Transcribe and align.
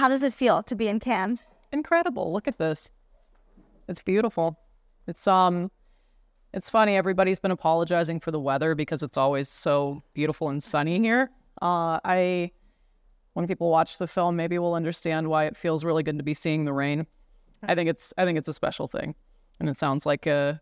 How 0.00 0.08
does 0.08 0.22
it 0.22 0.32
feel 0.32 0.62
to 0.62 0.74
be 0.74 0.88
in 0.88 0.98
Cannes? 0.98 1.46
Incredible. 1.72 2.32
Look 2.32 2.48
at 2.48 2.56
this. 2.56 2.90
It's 3.86 4.00
beautiful. 4.00 4.58
It's 5.06 5.26
um 5.26 5.70
it's 6.54 6.70
funny 6.70 6.96
everybody's 6.96 7.38
been 7.38 7.50
apologizing 7.50 8.18
for 8.20 8.30
the 8.30 8.40
weather 8.40 8.74
because 8.74 9.02
it's 9.02 9.18
always 9.18 9.46
so 9.50 10.02
beautiful 10.14 10.48
and 10.48 10.62
sunny 10.62 10.98
here. 11.00 11.30
Uh 11.60 12.00
I 12.02 12.50
when 13.34 13.46
people 13.46 13.68
watch 13.68 13.98
the 13.98 14.06
film 14.06 14.36
maybe 14.36 14.58
will 14.58 14.72
understand 14.72 15.28
why 15.28 15.44
it 15.44 15.54
feels 15.54 15.84
really 15.84 16.02
good 16.02 16.16
to 16.16 16.24
be 16.24 16.32
seeing 16.32 16.64
the 16.64 16.72
rain. 16.72 17.06
I 17.62 17.74
think 17.74 17.90
it's 17.90 18.14
I 18.16 18.24
think 18.24 18.38
it's 18.38 18.48
a 18.48 18.54
special 18.54 18.88
thing. 18.88 19.14
And 19.58 19.68
it 19.68 19.76
sounds 19.76 20.06
like 20.06 20.26
uh 20.26 20.54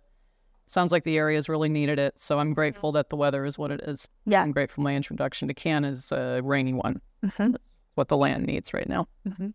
sounds 0.67 0.91
like 0.91 1.05
the 1.05 1.17
area's 1.17 1.49
really 1.49 1.69
needed 1.69 2.01
it. 2.01 2.19
So 2.19 2.41
I'm 2.41 2.55
grateful 2.55 2.91
that 2.91 3.09
the 3.09 3.17
weather 3.17 3.45
is 3.45 3.57
what 3.57 3.71
it 3.71 3.83
is. 3.83 4.09
Yeah. 4.27 4.43
I'm 4.43 4.51
grateful 4.51 4.83
my 4.83 4.97
introduction 4.97 5.47
to 5.47 5.55
Cannes 5.55 5.85
is 5.85 6.11
a 6.11 6.41
rainy 6.43 6.73
one. 6.73 7.01
Mhm. 7.25 7.55
What 7.99 8.07
the 8.07 8.17
land 8.17 8.47
needs 8.47 8.73
right 8.73 8.89
now. 8.89 9.09
Mm-hmm. 9.29 9.49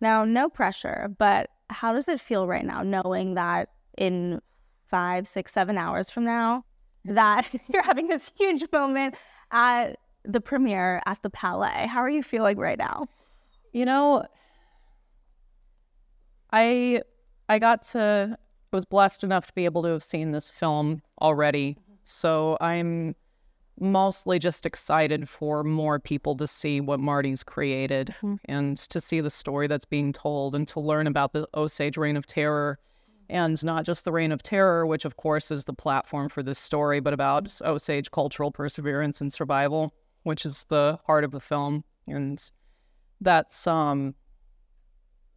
Now, 0.00 0.24
no 0.24 0.48
pressure, 0.48 1.14
but 1.18 1.50
how 1.68 1.92
does 1.92 2.08
it 2.08 2.18
feel 2.18 2.46
right 2.46 2.64
now 2.64 2.82
knowing 2.82 3.34
that 3.34 3.68
in 3.98 4.40
five, 4.86 5.28
six, 5.28 5.52
seven 5.52 5.76
hours 5.76 6.08
from 6.08 6.24
now, 6.24 6.64
mm-hmm. 7.06 7.16
that 7.16 7.46
you're 7.68 7.82
having 7.82 8.08
this 8.08 8.32
huge 8.38 8.64
moment 8.72 9.22
at 9.50 9.98
the 10.24 10.40
premiere 10.40 11.02
at 11.04 11.20
the 11.22 11.28
Palais? 11.28 11.86
How 11.86 12.00
are 12.00 12.08
you 12.08 12.22
feeling 12.22 12.56
right 12.56 12.78
now? 12.78 13.06
You 13.74 13.84
know, 13.84 14.24
I 16.50 17.02
I 17.50 17.58
got 17.58 17.82
to 17.88 18.38
I 18.72 18.76
was 18.76 18.86
blessed 18.86 19.24
enough 19.24 19.46
to 19.48 19.52
be 19.52 19.66
able 19.66 19.82
to 19.82 19.90
have 19.90 20.02
seen 20.02 20.32
this 20.32 20.48
film 20.48 21.02
already. 21.20 21.72
Mm-hmm. 21.72 21.94
So 22.04 22.56
I'm 22.62 23.14
mostly 23.80 24.38
just 24.38 24.66
excited 24.66 25.28
for 25.28 25.62
more 25.64 25.98
people 25.98 26.36
to 26.36 26.46
see 26.46 26.80
what 26.80 27.00
Marty's 27.00 27.42
created 27.42 28.14
mm-hmm. 28.18 28.36
and 28.46 28.76
to 28.76 29.00
see 29.00 29.20
the 29.20 29.30
story 29.30 29.66
that's 29.66 29.84
being 29.84 30.12
told 30.12 30.54
and 30.54 30.66
to 30.68 30.80
learn 30.80 31.06
about 31.06 31.32
the 31.32 31.48
Osage 31.54 31.96
Reign 31.96 32.16
of 32.16 32.26
Terror. 32.26 32.78
And 33.30 33.62
not 33.62 33.84
just 33.84 34.04
the 34.04 34.12
Reign 34.12 34.32
of 34.32 34.42
Terror, 34.42 34.86
which 34.86 35.04
of 35.04 35.16
course 35.16 35.50
is 35.50 35.66
the 35.66 35.74
platform 35.74 36.30
for 36.30 36.42
this 36.42 36.58
story, 36.58 37.00
but 37.00 37.12
about 37.12 37.44
mm-hmm. 37.44 37.68
Osage 37.68 38.10
cultural 38.10 38.50
perseverance 38.50 39.20
and 39.20 39.32
survival, 39.32 39.92
which 40.22 40.46
is 40.46 40.64
the 40.64 40.98
heart 41.06 41.24
of 41.24 41.30
the 41.30 41.40
film. 41.40 41.84
And 42.06 42.42
that's 43.20 43.66
um 43.66 44.14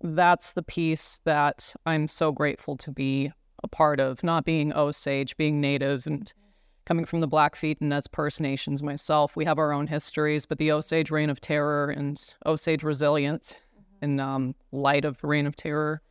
that's 0.04 0.54
the 0.54 0.64
piece 0.64 1.22
that 1.26 1.74
I'm 1.86 2.08
so 2.08 2.32
grateful 2.32 2.76
to 2.78 2.92
be 2.92 3.32
a 3.64 3.68
part 3.68 4.00
of, 4.00 4.24
not 4.24 4.46
being 4.46 4.74
Osage, 4.74 5.38
being 5.38 5.62
native 5.62 6.08
and 6.08 6.26
mm-hmm. 6.26 6.51
Coming 6.86 7.06
from 7.06 7.22
the 7.22 7.28
Blackfeet 7.28 7.80
and 7.80 7.90
Nez 7.90 8.08
Perce 8.08 8.40
nations 8.40 8.82
myself. 8.82 9.36
We 9.36 9.46
have 9.46 9.60
our 9.60 9.72
own 9.72 9.88
histories, 9.88 10.46
but 10.46 10.58
the 10.58 10.72
Osage 10.72 11.12
Reign 11.12 11.30
of 11.30 11.40
Terror 11.40 11.90
and 11.90 12.22
Osage 12.46 12.84
resilience 12.84 13.56
in 14.02 14.20
um, 14.20 14.56
light 14.72 15.06
of 15.06 15.22
the 15.22 15.28
Reign 15.28 15.46
of 15.46 15.56
Terror 15.56 16.02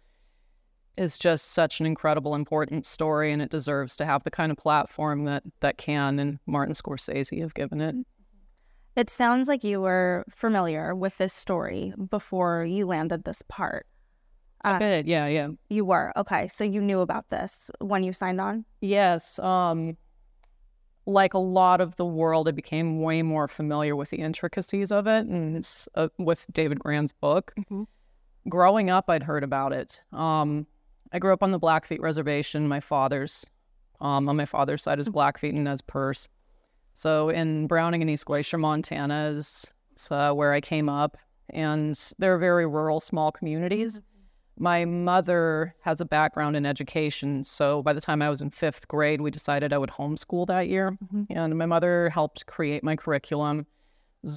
is 0.97 1.19
just 1.19 1.53
such 1.53 1.81
an 1.81 1.87
incredible, 1.87 2.35
important 2.35 2.87
story, 2.87 3.33
and 3.33 3.43
it 3.43 3.51
deserves 3.51 3.97
to 3.97 4.05
have 4.05 4.23
the 4.23 4.31
kind 4.31 4.53
of 4.53 4.59
platform 4.59 5.25
that 5.25 5.43
that 5.61 5.79
Cannes 5.79 6.19
and 6.19 6.39
Martin 6.47 6.75
Scorsese 6.75 7.41
have 7.41 7.55
given 7.55 7.81
it. 7.81 7.97
It 8.97 9.09
sounds 9.09 9.49
like 9.49 9.65
you 9.65 9.81
were 9.81 10.25
familiar 10.29 10.95
with 10.95 11.17
this 11.17 11.33
story 11.33 11.95
before 12.11 12.65
you 12.65 12.87
landed 12.87 13.25
this 13.25 13.43
part. 13.43 13.87
A 14.63 14.79
bit, 14.79 15.07
yeah, 15.07 15.27
yeah. 15.27 15.49
You 15.71 15.85
were. 15.87 16.13
Okay. 16.17 16.49
So 16.49 16.65
you 16.65 16.83
knew 16.83 17.01
about 17.01 17.31
this 17.31 17.71
when 17.81 18.03
you 18.05 18.13
signed 18.13 18.41
on? 18.41 18.67
Yes, 18.83 19.39
um, 19.39 19.97
like 21.07 21.35
a 21.35 21.39
lot 21.39 21.81
of 21.81 21.97
the 21.97 22.05
world, 22.05 22.49
I 22.49 22.53
became 22.53 23.01
way 23.01 23.23
more 23.23 23.49
familiar 23.49 23.97
with 23.97 24.11
the 24.11 24.19
intricacies 24.19 24.93
of 24.93 25.07
it, 25.07 25.27
and 25.27 25.57
it's, 25.57 25.89
uh, 25.95 26.09
with 26.19 26.47
David 26.53 26.79
Grann's 26.79 27.13
book. 27.13 27.55
Growing 28.49 28.91
up, 28.91 29.09
I'd 29.09 29.23
heard 29.23 29.45
about 29.45 29.73
it. 29.73 30.03
Um, 30.13 30.67
I 31.13 31.19
grew 31.19 31.33
up 31.33 31.43
on 31.43 31.51
the 31.51 31.59
Blackfeet 31.59 32.01
Reservation. 32.01 32.69
My 32.69 32.81
father's, 32.81 33.45
um, 34.01 34.29
on 34.29 34.37
my 34.37 34.45
father's 34.45 34.83
side 34.83 34.99
is 34.99 35.09
Blackfeet 35.09 35.55
and 35.55 35.65
Nez 35.65 35.83
Perce. 35.83 36.29
So 36.93 37.29
in 37.29 37.67
Browning 37.67 38.03
and 38.03 38.11
East 38.11 38.27
Glacier, 38.27 38.59
Montana 38.59 39.31
is 39.35 39.67
is, 39.97 40.09
uh, 40.11 40.33
where 40.33 40.53
I 40.53 40.61
came 40.61 40.89
up, 40.89 41.17
and 41.51 41.99
they're 42.19 42.39
very 42.39 42.67
rural, 42.67 43.01
small 43.01 43.33
communities. 43.33 44.01
My 44.61 44.85
mother 44.85 45.75
has 45.81 46.03
a 46.03 46.05
background 46.05 46.55
in 46.55 46.67
education, 46.67 47.45
so 47.45 47.83
by 47.83 47.95
the 47.95 48.01
time 48.01 48.21
I 48.21 48.29
was 48.29 48.43
in 48.43 48.51
fifth 48.51 48.87
grade, 48.89 49.23
we 49.23 49.31
decided 49.31 49.73
I 49.73 49.79
would 49.79 49.89
homeschool 49.89 50.47
that 50.49 50.69
year, 50.69 50.99
and 51.31 51.57
my 51.57 51.65
mother 51.65 52.11
helped 52.11 52.45
create 52.45 52.85
my 52.85 52.95
curriculum. 52.95 53.67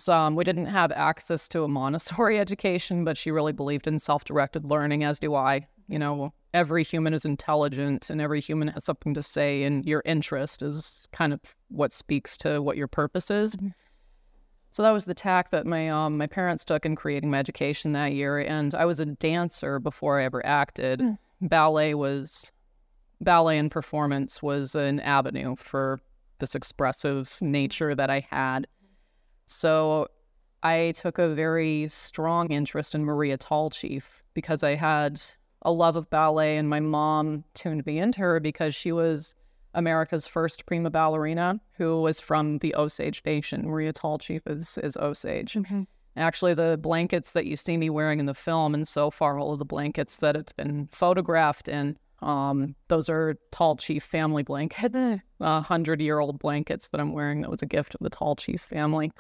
Um, 0.08 0.36
we 0.36 0.46
didn't 0.46 0.68
have 0.68 0.94
access 0.94 1.50
to 1.50 1.66
a 1.66 1.68
Montessori 1.68 2.40
education, 2.46 3.04
but 3.04 3.18
she 3.18 3.32
really 3.32 3.52
believed 3.52 3.86
in 3.86 4.00
self-directed 4.00 4.64
learning, 4.64 5.04
as 5.04 5.20
do 5.20 5.36
I. 5.36 5.68
You 5.90 6.00
know, 6.00 6.34
every 6.54 6.86
human 6.86 7.14
is 7.14 7.26
intelligent, 7.26 8.10
and 8.10 8.22
every 8.22 8.40
human 8.40 8.70
has 8.70 8.86
something 8.86 9.14
to 9.16 9.22
say, 9.22 9.64
and 9.64 9.86
your 9.86 10.02
interest 10.06 10.62
is 10.62 11.06
kind 11.12 11.34
of 11.34 11.42
what 11.68 11.92
speaks 11.92 12.38
to 12.38 12.62
what 12.62 12.78
your 12.78 12.88
purpose 12.88 13.30
is. 13.30 13.58
So 14.74 14.82
that 14.82 14.90
was 14.90 15.06
the 15.06 15.14
tack 15.14 15.52
that 15.52 15.68
my 15.68 15.88
um 15.88 16.18
my 16.18 16.26
parents 16.26 16.66
took 16.66 16.84
in 16.84 16.96
creating 16.96 17.30
my 17.30 17.38
education 17.38 17.92
that 17.92 18.14
year, 18.14 18.40
and 18.40 18.74
I 18.74 18.86
was 18.86 19.00
a 19.00 19.06
dancer 19.06 19.78
before 19.78 20.20
I 20.20 20.24
ever 20.24 20.44
acted. 20.44 21.00
Ballet 21.40 21.94
was 21.94 22.52
ballet 23.22 23.60
and 23.60 23.70
performance 23.70 24.42
was 24.42 24.74
an 24.74 25.00
avenue 25.02 25.56
for 25.58 26.00
this 26.40 26.56
expressive 26.56 27.38
nature 27.40 27.94
that 27.94 28.10
I 28.10 28.26
had. 28.32 28.66
So 29.46 30.08
I 30.64 30.94
took 30.96 31.20
a 31.20 31.36
very 31.36 31.88
strong 31.88 32.52
interest 32.52 32.96
in 32.96 33.06
Maria 33.06 33.38
Tallchief 33.38 34.24
because 34.34 34.64
I 34.64 34.74
had 34.74 35.22
a 35.62 35.72
love 35.72 35.96
of 35.96 36.10
ballet, 36.10 36.58
and 36.58 36.68
my 36.68 36.80
mom 36.80 37.44
tuned 37.54 37.86
me 37.86 38.00
into 38.00 38.22
her 38.22 38.40
because 38.40 38.74
she 38.74 38.92
was 38.92 39.36
America's 39.74 40.28
first 40.28 40.66
prima 40.66 40.90
ballerina 40.90 41.60
who 41.74 42.02
was 42.02 42.20
from 42.20 42.60
the 42.60 42.76
Osage 42.76 43.22
Nation. 43.26 43.68
Maria 43.68 43.94
Tallchief 43.94 44.42
is, 44.46 44.78
is 44.80 44.96
Osage. 44.98 45.58
Actually, 46.16 46.54
the 46.54 46.78
blankets 46.78 47.32
that 47.32 47.48
you 47.48 47.58
see 47.58 47.76
me 47.76 47.90
wearing 47.90 48.20
in 48.20 48.28
the 48.28 48.36
film, 48.36 48.76
and 48.76 48.88
so 48.88 49.10
far 49.10 49.40
all 49.40 49.52
of 49.54 49.60
the 49.60 49.66
blankets 49.66 50.18
that 50.18 50.36
have 50.36 50.56
been 50.56 50.88
photographed 50.92 51.68
in, 51.68 51.98
um, 52.22 52.76
those 52.88 53.10
are 53.10 53.36
Tallchief 53.52 54.04
family 54.04 54.44
blankets, 54.44 54.96
a 55.40 55.62
hundred-year-old 55.62 56.38
blankets 56.38 56.90
that 56.90 57.02
I'm 57.02 57.14
wearing. 57.14 57.42
That 57.42 57.50
was 57.50 57.64
a 57.64 57.66
gift 57.66 57.96
of 57.96 58.02
the 58.02 58.12
Tallchief 58.12 58.60
family. 58.60 59.12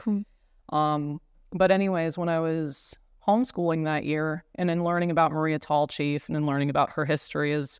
Um, 0.69 1.19
but 1.51 1.71
anyways, 1.71 2.17
when 2.17 2.29
I 2.29 2.39
was 2.39 2.95
homeschooling 3.27 3.85
that 3.85 4.05
year, 4.05 4.43
and 4.55 4.69
in 4.69 4.83
learning 4.83 5.09
about 5.09 5.31
Maria 5.31 5.57
Tallchief, 5.57 6.27
and 6.27 6.37
in 6.37 6.45
learning 6.45 6.69
about 6.69 6.91
her 6.91 7.05
history 7.05 7.53
as 7.53 7.79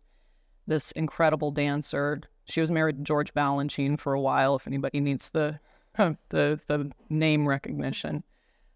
this 0.66 0.91
incredible 0.94 1.51
dancer, 1.51 2.22
she 2.45 2.61
was 2.61 2.71
married 2.71 2.97
to 2.97 3.03
George 3.03 3.33
Balanchine 3.33 3.99
for 3.99 4.13
a 4.13 4.21
while. 4.21 4.55
If 4.55 4.67
anybody 4.67 4.99
needs 4.99 5.29
the 5.29 5.59
the 5.95 6.17
the 6.29 6.91
name 7.09 7.47
recognition, 7.47 8.23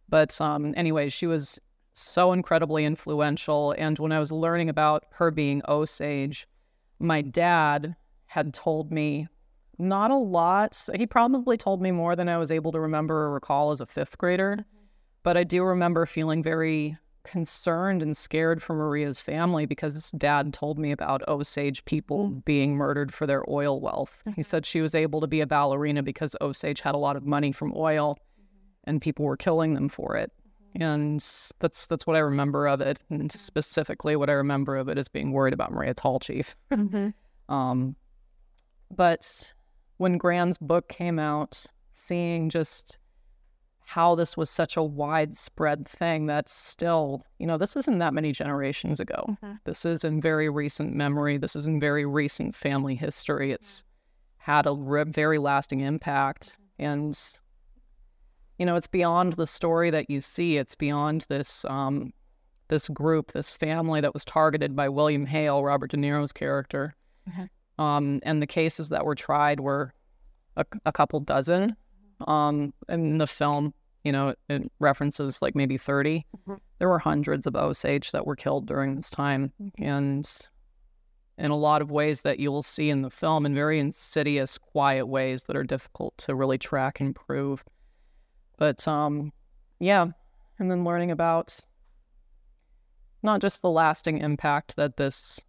but 0.10 0.40
um, 0.40 0.74
anyways, 0.78 1.14
she 1.14 1.28
was 1.28 1.60
so 1.94 2.32
incredibly 2.32 2.86
influential. 2.86 3.74
And 3.78 3.98
when 3.98 4.12
I 4.12 4.20
was 4.20 4.32
learning 4.32 4.70
about 4.70 5.06
her 5.14 5.32
being 5.32 5.62
Osage, 5.68 6.48
my 7.00 7.22
dad 7.22 7.96
had 8.28 8.54
told 8.54 8.92
me 8.92 9.28
not 9.80 10.12
a 10.12 10.16
lot. 10.16 10.90
He 10.96 11.06
probably 11.06 11.58
told 11.58 11.82
me 11.82 11.92
more 11.92 12.16
than 12.16 12.30
I 12.30 12.38
was 12.38 12.52
able 12.52 12.72
to 12.72 12.80
remember 12.80 13.26
or 13.26 13.34
recall 13.34 13.72
as 13.72 13.82
a 13.82 13.86
fifth 13.86 14.18
grader. 14.18 14.66
But 15.24 15.38
I 15.38 15.44
do 15.44 15.64
remember 15.64 16.06
feeling 16.06 16.42
very 16.42 16.98
concerned 17.28 18.02
and 18.02 18.16
scared 18.16 18.64
for 18.64 18.74
Maria's 18.74 19.20
family 19.20 19.66
because 19.66 19.94
his 19.94 20.12
dad 20.12 20.54
told 20.54 20.80
me 20.80 20.92
about 20.92 21.28
Osage 21.28 21.86
people 21.86 22.30
mm. 22.30 22.46
being 22.46 22.76
murdered 22.76 23.14
for 23.14 23.28
their 23.28 23.44
oil 23.50 23.80
wealth. 23.80 24.22
He 24.26 24.32
mm-hmm. 24.32 24.42
said 24.42 24.66
she 24.66 24.82
was 24.82 24.96
able 24.96 25.22
to 25.22 25.28
be 25.28 25.42
a 25.42 25.48
ballerina 25.48 26.02
because 26.02 26.36
Osage 26.42 26.82
had 26.82 26.96
a 26.96 26.98
lot 26.98 27.16
of 27.16 27.26
money 27.26 27.52
from 27.52 27.74
oil 27.76 28.16
mm-hmm. 28.16 28.90
and 28.90 29.02
people 29.02 29.26
were 29.26 29.38
killing 29.38 29.74
them 29.74 29.90
for 29.90 30.16
it. 30.16 30.32
Mm-hmm. 30.76 30.82
And 30.82 31.20
that's 31.60 31.88
that's 31.88 32.08
what 32.08 32.16
I 32.16 32.20
remember 32.20 32.68
of 32.68 32.82
it. 32.82 33.00
And 33.10 33.32
specifically 33.32 34.16
what 34.16 34.30
I 34.30 34.34
remember 34.34 34.78
of 34.78 34.88
it 34.88 34.98
is 34.98 35.08
being 35.08 35.32
worried 35.32 35.54
about 35.54 35.72
Maria 35.72 35.94
Tallchief. 35.94 36.56
Um, 37.50 37.96
but 38.94 39.54
when 39.96 40.18
Grann's 40.18 40.58
book 40.58 40.90
came 40.90 41.18
out, 41.18 41.66
seeing 41.94 42.50
just 42.50 42.98
how 43.88 44.16
this 44.16 44.36
was 44.36 44.50
such 44.50 44.76
a 44.76 44.84
widespread 44.84 45.88
thing 45.88 46.26
that's 46.26 46.52
still, 46.52 47.24
you 47.40 47.48
know, 47.48 47.58
this 47.58 47.78
isn't 47.78 48.00
that 48.00 48.14
many 48.14 48.34
generations 48.34 49.00
ago. 49.00 49.38
This 49.64 49.86
is 49.86 50.04
in 50.04 50.20
very 50.20 50.50
recent 50.50 50.94
memory. 50.94 51.38
This 51.38 51.56
is 51.56 51.66
in 51.66 51.80
very 51.80 52.06
recent 52.06 52.54
family 52.54 52.96
history. 52.96 53.54
It's 53.54 53.86
had 54.40 54.66
a 54.66 54.74
re- 54.74 55.06
very 55.06 55.38
lasting 55.38 55.80
impact. 55.80 56.58
And, 56.78 57.18
you 58.60 58.66
know, 58.66 58.76
it's 58.76 58.88
beyond 58.88 59.34
the 59.34 59.48
story 59.48 59.90
that 59.90 60.10
you 60.10 60.20
see. 60.20 60.58
It's 60.58 60.76
beyond 60.76 61.26
this, 61.30 61.64
um, 61.64 62.12
this 62.68 62.90
group, 62.90 63.32
this 63.32 63.50
family 63.50 64.02
that 64.02 64.14
was 64.14 64.26
targeted 64.26 64.76
by 64.76 64.90
William 64.90 65.26
Hale, 65.26 65.64
Robert 65.64 65.92
De 65.92 65.98
Niro's 65.98 66.34
character. 66.34 66.94
Um, 67.80 68.20
and 68.24 68.42
the 68.42 68.48
cases 68.48 68.90
that 68.90 69.06
were 69.06 69.16
tried 69.16 69.62
were 69.62 69.94
a, 70.58 70.66
a 70.86 70.92
couple 70.92 71.22
dozen 71.22 71.78
um, 72.26 72.74
in 72.90 73.18
the 73.18 73.28
film. 73.28 73.74
you 74.04 74.12
know, 74.14 74.34
it 74.48 74.72
references 74.80 75.42
like 75.42 75.54
maybe 75.54 75.78
30. 75.78 76.26
Mhm. 76.48 76.60
There 76.80 76.88
were 76.88 77.00
hundreds 77.00 77.46
of 77.46 77.58
Osage 77.58 78.12
that 78.12 78.26
were 78.26 78.38
killed 78.38 78.66
during 78.66 78.96
this 78.96 79.10
time. 79.10 79.52
And 79.80 80.50
in 81.38 81.52
a 81.52 81.56
lot 81.58 81.82
of 81.82 81.92
ways 81.92 82.22
that 82.22 82.40
you'll 82.40 82.64
see 82.64 82.90
in 82.90 83.02
the 83.02 83.10
film, 83.10 83.46
in 83.46 83.54
very 83.54 83.80
insidious, 83.82 84.58
quiet 84.58 85.08
ways 85.08 85.44
that 85.46 85.58
are 85.58 85.64
difficult 85.64 86.18
to 86.20 86.36
really 86.36 86.58
track 86.58 87.02
and 87.02 87.14
prove. 87.14 87.66
But 88.58 88.88
um, 88.88 89.34
yeah, 89.80 90.06
and 90.58 90.72
then 90.72 90.86
learning 90.86 91.12
about 91.12 91.60
not 93.24 93.42
just 93.42 93.62
the 93.62 93.70
lasting 93.70 94.20
impact 94.20 94.78
that 94.78 94.96
this 94.96 95.40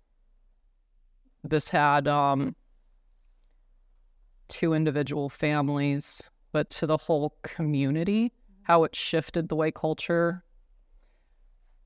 this 1.45 1.69
had 1.69 2.09
um, 2.09 2.57
to 4.49 4.75
individual 4.75 5.29
families, 5.29 6.29
but 6.53 6.71
to 6.71 6.87
the 6.87 6.97
whole 6.97 7.35
community, 7.43 8.33
how 8.63 8.85
it 8.85 8.95
shifted 8.95 9.49
the 9.49 9.57
way 9.57 9.71
culture 9.71 10.43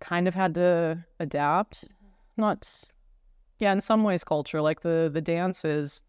kind 0.00 0.26
of 0.26 0.34
had 0.34 0.54
to 0.56 1.04
adapt. 1.20 1.88
Not, 2.36 2.90
yeah, 3.60 3.72
in 3.72 3.80
some 3.80 4.02
ways, 4.02 4.24
culture 4.24 4.60
like 4.60 4.80
the 4.80 5.10
the 5.12 5.20
dances 5.20 6.02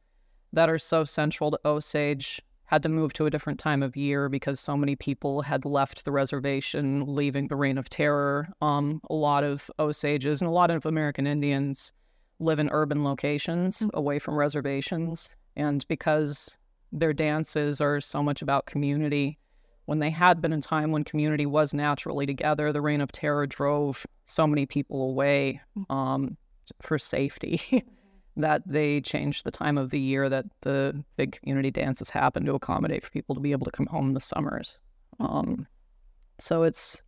that 0.52 0.70
are 0.70 0.80
so 0.80 1.04
central 1.04 1.52
to 1.52 1.60
Osage 1.66 2.42
had 2.66 2.84
to 2.84 2.90
move 2.90 3.14
to 3.14 3.26
a 3.26 3.30
different 3.30 3.60
time 3.60 3.84
of 3.84 3.96
year 3.96 4.30
because 4.30 4.60
so 4.60 4.76
many 4.76 4.96
people 4.96 5.42
had 5.42 5.64
left 5.66 6.06
the 6.06 6.12
reservation, 6.12 7.04
leaving 7.06 7.48
the 7.48 7.56
reign 7.56 7.78
of 7.78 7.90
terror. 7.90 8.48
Um, 8.62 9.00
a 9.10 9.14
lot 9.14 9.44
of 9.44 9.70
Osages 9.78 10.42
and 10.42 10.50
a 10.50 10.54
lot 10.54 10.72
of 10.72 10.86
American 10.86 11.28
Indians 11.28 11.94
live 12.40 12.60
in 12.60 12.70
urban 12.72 13.04
locations 13.04 13.84
away 13.94 14.18
from 14.18 14.36
reservations. 14.36 15.30
And 15.56 15.86
because 15.88 16.58
their 16.94 17.12
dances 17.12 17.82
are 17.82 18.00
so 18.00 18.24
much 18.24 18.42
about 18.42 18.68
community, 18.68 19.40
when 19.86 20.00
they 20.00 20.12
had 20.12 20.42
been 20.42 20.54
a 20.54 20.62
time 20.62 20.92
when 20.92 21.04
community 21.04 21.46
was 21.46 21.74
naturally 21.74 22.26
together, 22.26 22.72
the 22.72 22.82
reign 22.82 23.02
of 23.02 23.12
terror 23.12 23.46
drove 23.46 24.06
so 24.26 24.48
many 24.48 24.66
people 24.66 25.10
away 25.10 25.60
um, 25.90 26.38
for 26.82 26.98
safety 26.98 27.84
that 28.38 28.62
they 28.66 29.02
changed 29.02 29.44
the 29.44 29.52
time 29.52 29.78
of 29.78 29.90
the 29.90 30.00
year 30.00 30.30
that 30.30 30.46
the 30.62 31.04
big 31.18 31.34
community 31.34 31.70
dances 31.70 32.10
happen 32.10 32.46
to 32.46 32.54
accommodate 32.54 33.04
for 33.04 33.12
people 33.12 33.36
to 33.36 33.42
be 33.42 33.52
able 33.52 33.66
to 33.66 33.72
come 33.72 33.88
home 33.88 34.08
in 34.08 34.14
the 34.14 34.20
summers. 34.20 34.78
Um, 35.20 35.68
so 36.40 36.64
it's 36.64 37.04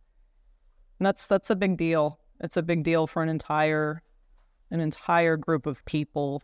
that's 1.00 1.26
that's 1.26 1.50
a 1.50 1.56
big 1.56 1.76
deal. 1.76 2.18
It's 2.40 2.56
a 2.56 2.62
big 2.62 2.84
deal 2.84 3.06
for 3.06 3.22
an 3.22 3.28
entire 3.28 4.02
an 4.70 4.80
entire 4.80 5.36
group 5.36 5.66
of 5.66 5.84
people 5.84 6.42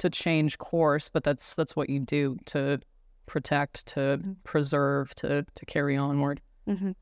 to 0.00 0.10
change 0.10 0.58
course, 0.58 1.08
but 1.08 1.24
that's 1.24 1.54
that's 1.54 1.76
what 1.76 1.88
you 1.88 2.00
do 2.00 2.36
to 2.46 2.80
protect, 3.26 3.86
to 3.86 4.20
preserve, 4.44 5.14
to 5.16 5.44
to 5.54 5.66
carry 5.66 5.96
onward. 5.96 6.40
hmm 6.66 6.92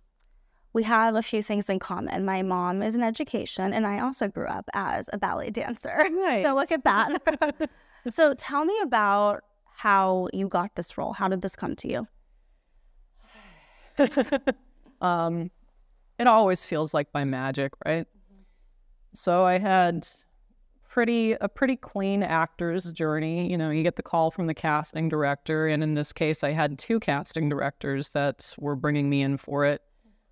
We 0.72 0.82
have 0.84 1.14
a 1.14 1.22
few 1.22 1.42
things 1.42 1.68
in 1.70 1.78
common. 1.78 2.24
My 2.24 2.42
mom 2.42 2.82
is 2.82 2.94
in 2.94 3.02
education, 3.02 3.72
and 3.72 3.86
I 3.86 4.00
also 4.00 4.28
grew 4.28 4.46
up 4.46 4.68
as 4.74 5.08
a 5.12 5.18
ballet 5.18 5.50
dancer. 5.50 6.04
So 6.44 6.54
look 6.54 6.70
at 6.72 6.84
that. 6.84 7.70
so 8.10 8.34
tell 8.34 8.64
me 8.64 8.78
about 8.82 9.42
how 9.74 10.28
you 10.32 10.48
got 10.48 10.74
this 10.74 10.98
role. 10.98 11.12
How 11.12 11.28
did 11.28 11.40
this 11.42 11.56
come 11.56 11.74
to 11.76 11.88
you? 11.88 12.06
um, 15.00 15.50
it 16.18 16.26
always 16.26 16.64
feels 16.64 16.92
like 16.94 17.12
by 17.12 17.24
magic, 17.24 17.72
right? 17.86 18.06
So 19.14 19.44
I 19.44 19.58
had 19.58 20.08
pretty 20.88 21.32
a 21.32 21.48
pretty 21.48 21.76
clean 21.76 22.22
actor's 22.22 22.90
journey. 22.90 23.50
You 23.50 23.56
know, 23.56 23.70
you 23.70 23.82
get 23.82 23.96
the 23.96 24.02
call 24.02 24.30
from 24.30 24.46
the 24.46 24.54
casting 24.54 25.08
director, 25.08 25.68
and 25.68 25.82
in 25.82 25.94
this 25.94 26.12
case, 26.12 26.42
I 26.42 26.50
had 26.50 26.78
two 26.78 26.98
casting 26.98 27.48
directors 27.48 28.10
that 28.10 28.54
were 28.58 28.74
bringing 28.74 29.08
me 29.08 29.22
in 29.22 29.36
for 29.36 29.64
it. 29.64 29.82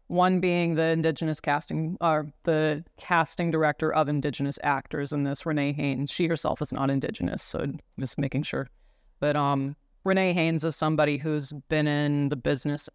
One 0.08 0.40
being 0.40 0.76
the 0.76 0.84
Indigenous 0.84 1.40
casting, 1.40 1.96
or 2.00 2.32
the 2.44 2.84
casting 2.96 3.50
director 3.50 3.92
of 3.92 4.08
Indigenous 4.08 4.58
actors 4.62 5.12
in 5.12 5.24
this, 5.24 5.44
Renee 5.44 5.72
Haynes. 5.72 6.10
She 6.10 6.26
herself 6.26 6.62
is 6.62 6.72
not 6.72 6.90
Indigenous, 6.90 7.42
so 7.42 7.66
just 7.98 8.16
making 8.18 8.44
sure. 8.44 8.68
But 9.20 9.36
um, 9.36 9.76
Renee 10.04 10.32
Haynes 10.32 10.64
is 10.64 10.76
somebody 10.76 11.18
who's 11.18 11.52
been 11.68 11.88
in 11.88 12.28
the 12.28 12.36
business 12.36 12.88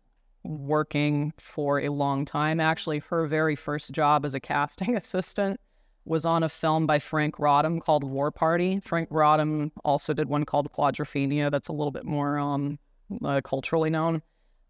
working 0.44 1.34
for 1.38 1.80
a 1.80 1.90
long 1.90 2.26
time. 2.26 2.60
Actually, 2.60 3.00
her 3.10 3.28
very 3.28 3.56
first 3.56 3.92
job 3.92 4.26
as 4.26 4.34
a 4.34 4.40
casting 4.40 4.96
assistant 4.98 5.60
was 6.06 6.26
on 6.26 6.44
a 6.44 6.50
film 6.50 6.88
by 6.88 7.00
Franc 7.00 7.38
Roddam 7.38 7.82
called 7.82 8.04
War 8.04 8.32
Party. 8.32 8.80
Franc 8.80 9.10
Roddam 9.10 9.72
also 9.86 10.14
did 10.14 10.30
one 10.30 10.46
called 10.46 10.72
Quadrophenia 10.72 11.52
that's 11.52 11.68
a 11.68 11.74
little 11.74 11.92
bit 11.92 12.06
more 12.06 12.38
um, 12.40 12.80
uh, 13.24 13.42
culturally 13.44 13.90
known. 13.90 14.22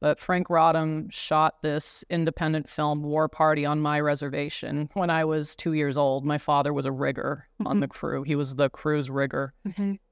But 0.02 0.20
Franc 0.20 0.48
Roddam 0.48 1.12
shot 1.12 1.62
this 1.62 2.04
independent 2.10 2.68
film, 2.68 3.04
War 3.04 3.30
Party, 3.30 3.68
on 3.68 3.80
my 3.80 4.00
reservation 4.00 4.90
when 4.94 5.12
I 5.12 5.24
was 5.24 5.56
two 5.56 5.74
years 5.74 5.96
old. 5.96 6.26
My 6.26 6.40
father 6.40 6.74
was 6.74 6.86
a 6.86 6.92
rigger 6.92 7.48
on 7.66 7.82
the 7.82 7.88
crew. 7.88 8.24
He 8.24 8.36
was 8.36 8.56
the 8.56 8.70
crew's 8.72 9.12
rigger. 9.12 9.54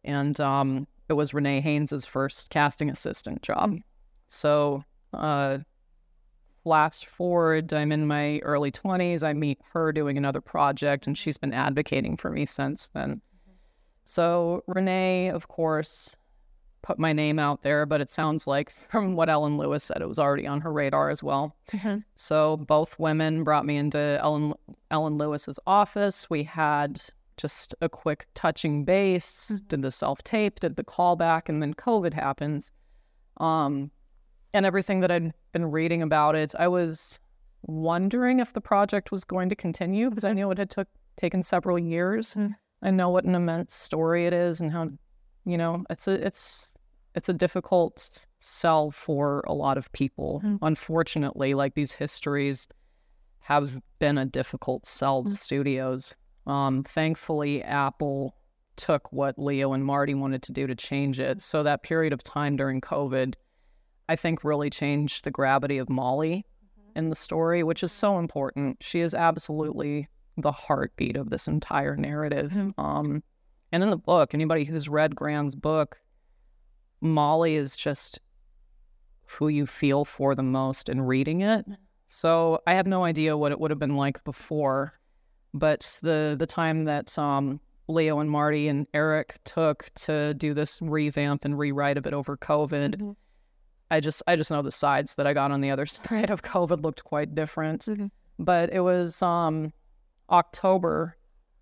And 0.04 0.40
um, 0.40 0.88
it 1.10 1.14
was 1.14 1.34
Renee 1.34 1.62
Haynes' 1.62 2.06
first 2.06 2.52
casting 2.52 2.92
assistant 2.92 3.42
job. 3.42 3.78
So, 4.28 4.84
uh, 5.12 5.58
flash 6.70 7.04
forward, 7.08 7.74
I'm 7.74 7.92
in 7.92 8.06
my 8.06 8.38
early 8.44 8.72
20s. 8.72 9.24
I 9.24 9.34
meet 9.34 9.60
her 9.74 9.92
doing 9.92 10.20
another 10.20 10.40
project, 10.40 11.08
and 11.08 11.18
she's 11.18 11.40
been 11.40 11.52
advocating 11.52 12.16
for 12.16 12.30
me 12.30 12.46
since 12.46 12.90
then. 12.90 13.10
Mm-hmm. 13.10 13.54
So, 14.06 14.64
Renee, 14.68 15.30
of 15.30 15.48
course, 15.48 16.16
put 16.84 17.00
my 17.00 17.12
name 17.12 17.40
out 17.40 17.64
there, 17.64 17.88
but 17.88 18.02
it 18.02 18.10
sounds 18.12 18.46
like 18.46 18.70
from 18.92 19.16
what 19.16 19.30
Ellen 19.30 19.58
Lewis 19.58 19.84
said, 19.84 20.04
it 20.04 20.08
was 20.08 20.20
already 20.20 20.46
on 20.46 20.62
her 20.62 20.72
radar 20.72 21.10
as 21.10 21.24
well. 21.24 21.56
Mm-hmm. 21.72 22.02
So 22.16 22.58
both 22.58 23.00
women 23.00 23.44
brought 23.44 23.66
me 23.66 23.76
into 23.76 24.20
Ellen 24.22 24.54
Ellen 24.92 25.18
Lewis's 25.18 25.60
office. 25.66 26.30
We 26.30 26.44
had 26.44 27.02
just 27.38 27.74
a 27.82 27.90
quick 27.90 28.28
touching 28.36 28.86
base, 28.86 29.50
mm-hmm. 29.52 29.66
did 29.70 29.82
the 29.82 29.90
self 29.90 30.22
tape, 30.22 30.60
did 30.60 30.76
the 30.76 30.84
callback, 30.84 31.50
and 31.50 31.64
then 31.64 31.74
COVID 31.74 32.14
happens. 32.14 32.72
Um, 33.38 33.90
and 34.54 34.66
everything 34.66 35.02
that 35.02 35.12
I'd 35.12 35.34
been 35.52 35.72
reading 35.72 36.02
about 36.02 36.36
it, 36.36 36.54
I 36.58 36.68
was 36.68 37.20
wondering 37.64 38.40
if 38.40 38.54
the 38.54 38.62
project 38.62 39.12
was 39.12 39.24
going 39.24 39.50
to 39.50 39.56
continue 39.56 40.10
because 40.10 40.24
I 40.24 40.30
mm-hmm. 40.30 40.36
knew 40.38 40.52
it 40.52 40.58
had 40.58 40.70
took 40.70 40.88
taken 41.18 41.44
several 41.44 41.78
years. 41.78 42.34
Mm. 42.34 42.56
I 42.82 42.92
know 42.92 43.10
what 43.10 43.26
an 43.26 43.36
immense 43.36 43.74
story 43.74 44.26
it 44.26 44.34
is 44.34 44.62
and 44.62 44.72
how 44.72 44.88
you 45.46 45.58
know 45.58 45.84
it's 45.90 46.08
a 46.08 46.14
it's 46.14 46.70
it's 47.16 47.28
a 47.28 47.34
difficult 47.34 48.28
sell 48.40 48.92
for 48.92 49.44
a 49.48 49.54
lot 49.54 49.78
of 49.78 49.92
people. 49.92 50.42
Mm. 50.44 50.60
Unfortunately 50.62 51.54
like 51.54 51.76
these 51.76 51.92
histories 51.92 52.68
have 53.40 53.82
been 54.00 54.18
a 54.18 54.26
difficult 54.26 54.86
sell 54.86 55.24
to 55.24 55.30
mm. 55.30 55.38
studios. 55.38 56.16
Um 56.48 56.84
thankfully 56.84 57.62
apple 57.64 58.36
took 58.78 59.12
what 59.12 59.38
leo 59.38 59.74
and 59.74 59.84
marty 59.84 60.14
wanted 60.14 60.42
to 60.44 60.54
do 60.54 60.66
to 60.66 60.76
change 60.76 61.20
it. 61.20 61.42
So 61.42 61.64
that 61.64 61.84
period 61.84 62.14
of 62.14 62.24
time 62.24 62.56
during 62.56 62.80
covid 62.80 63.36
i 64.10 64.16
think 64.16 64.44
really 64.44 64.70
changed 64.70 65.24
the 65.24 65.32
gravity 65.32 65.78
of 65.78 65.90
molly 65.90 66.46
in 66.96 67.10
the 67.10 67.16
story 67.16 67.64
which 67.64 67.84
is 67.84 67.92
so 67.92 68.20
important. 68.20 68.78
She 68.82 69.00
is 69.00 69.14
absolutely 69.14 70.08
the 70.38 70.52
heartbeat 70.52 71.16
of 71.16 71.30
this 71.30 71.48
entire 71.48 71.96
narrative. 71.96 72.54
Um 72.78 73.24
and 73.72 73.84
in 73.84 73.90
the 73.90 73.98
book, 73.98 74.34
anybody 74.34 74.64
who's 74.64 74.90
read 74.90 75.16
Grann's 75.16 75.56
book, 75.56 76.02
Molly 77.02 77.56
is 77.56 77.78
just 77.78 78.20
who 79.28 79.48
you 79.48 79.68
feel 79.68 80.06
for 80.06 80.34
the 80.34 80.44
most 80.44 80.90
in 80.90 81.02
reading 81.02 81.42
it. 81.42 81.66
So 82.08 82.62
I 82.66 82.74
have 82.74 82.88
no 82.88 83.04
idea 83.04 83.38
what 83.38 83.52
it 83.52 83.60
would 83.60 83.70
have 83.70 83.80
been 83.80 83.96
like 83.96 84.24
before, 84.24 84.94
but 85.54 86.00
the 86.02 86.36
the 86.38 86.48
time 86.48 86.86
that 86.86 87.18
um, 87.18 87.62
Leo 87.88 88.20
and 88.20 88.32
Marty 88.32 88.68
and 88.68 88.88
Eric 88.94 89.40
took 89.46 89.90
to 89.96 90.34
do 90.34 90.56
this 90.56 90.82
revamp 90.82 91.46
and 91.46 91.58
rewrite 91.58 91.98
of 91.98 92.08
it 92.08 92.14
over 92.14 92.36
COVID, 92.36 93.16
I 93.92 94.00
just 94.00 94.22
I 94.28 94.36
just 94.36 94.52
know 94.52 94.62
the 94.62 94.72
sides 94.72 95.16
that 95.16 95.28
I 95.28 95.34
got 95.34 95.52
on 95.52 95.62
the 95.62 95.72
other 95.72 95.86
side 95.88 96.30
of 96.30 96.44
COVID 96.44 96.84
looked 96.84 97.04
quite 97.04 97.36
different. 97.36 97.88
But 98.38 98.72
it 98.72 98.80
was 98.80 99.22
um, 99.22 99.74
October 100.30 101.18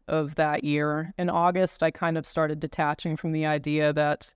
of 0.08 0.36
that 0.36 0.64
year. 0.64 1.14
In 1.18 1.30
August, 1.30 1.84
I 1.84 1.92
kind 1.92 2.18
of 2.18 2.26
started 2.26 2.60
detaching 2.60 3.18
from 3.18 3.32
the 3.32 3.46
idea 3.46 3.94
that, 3.94 4.34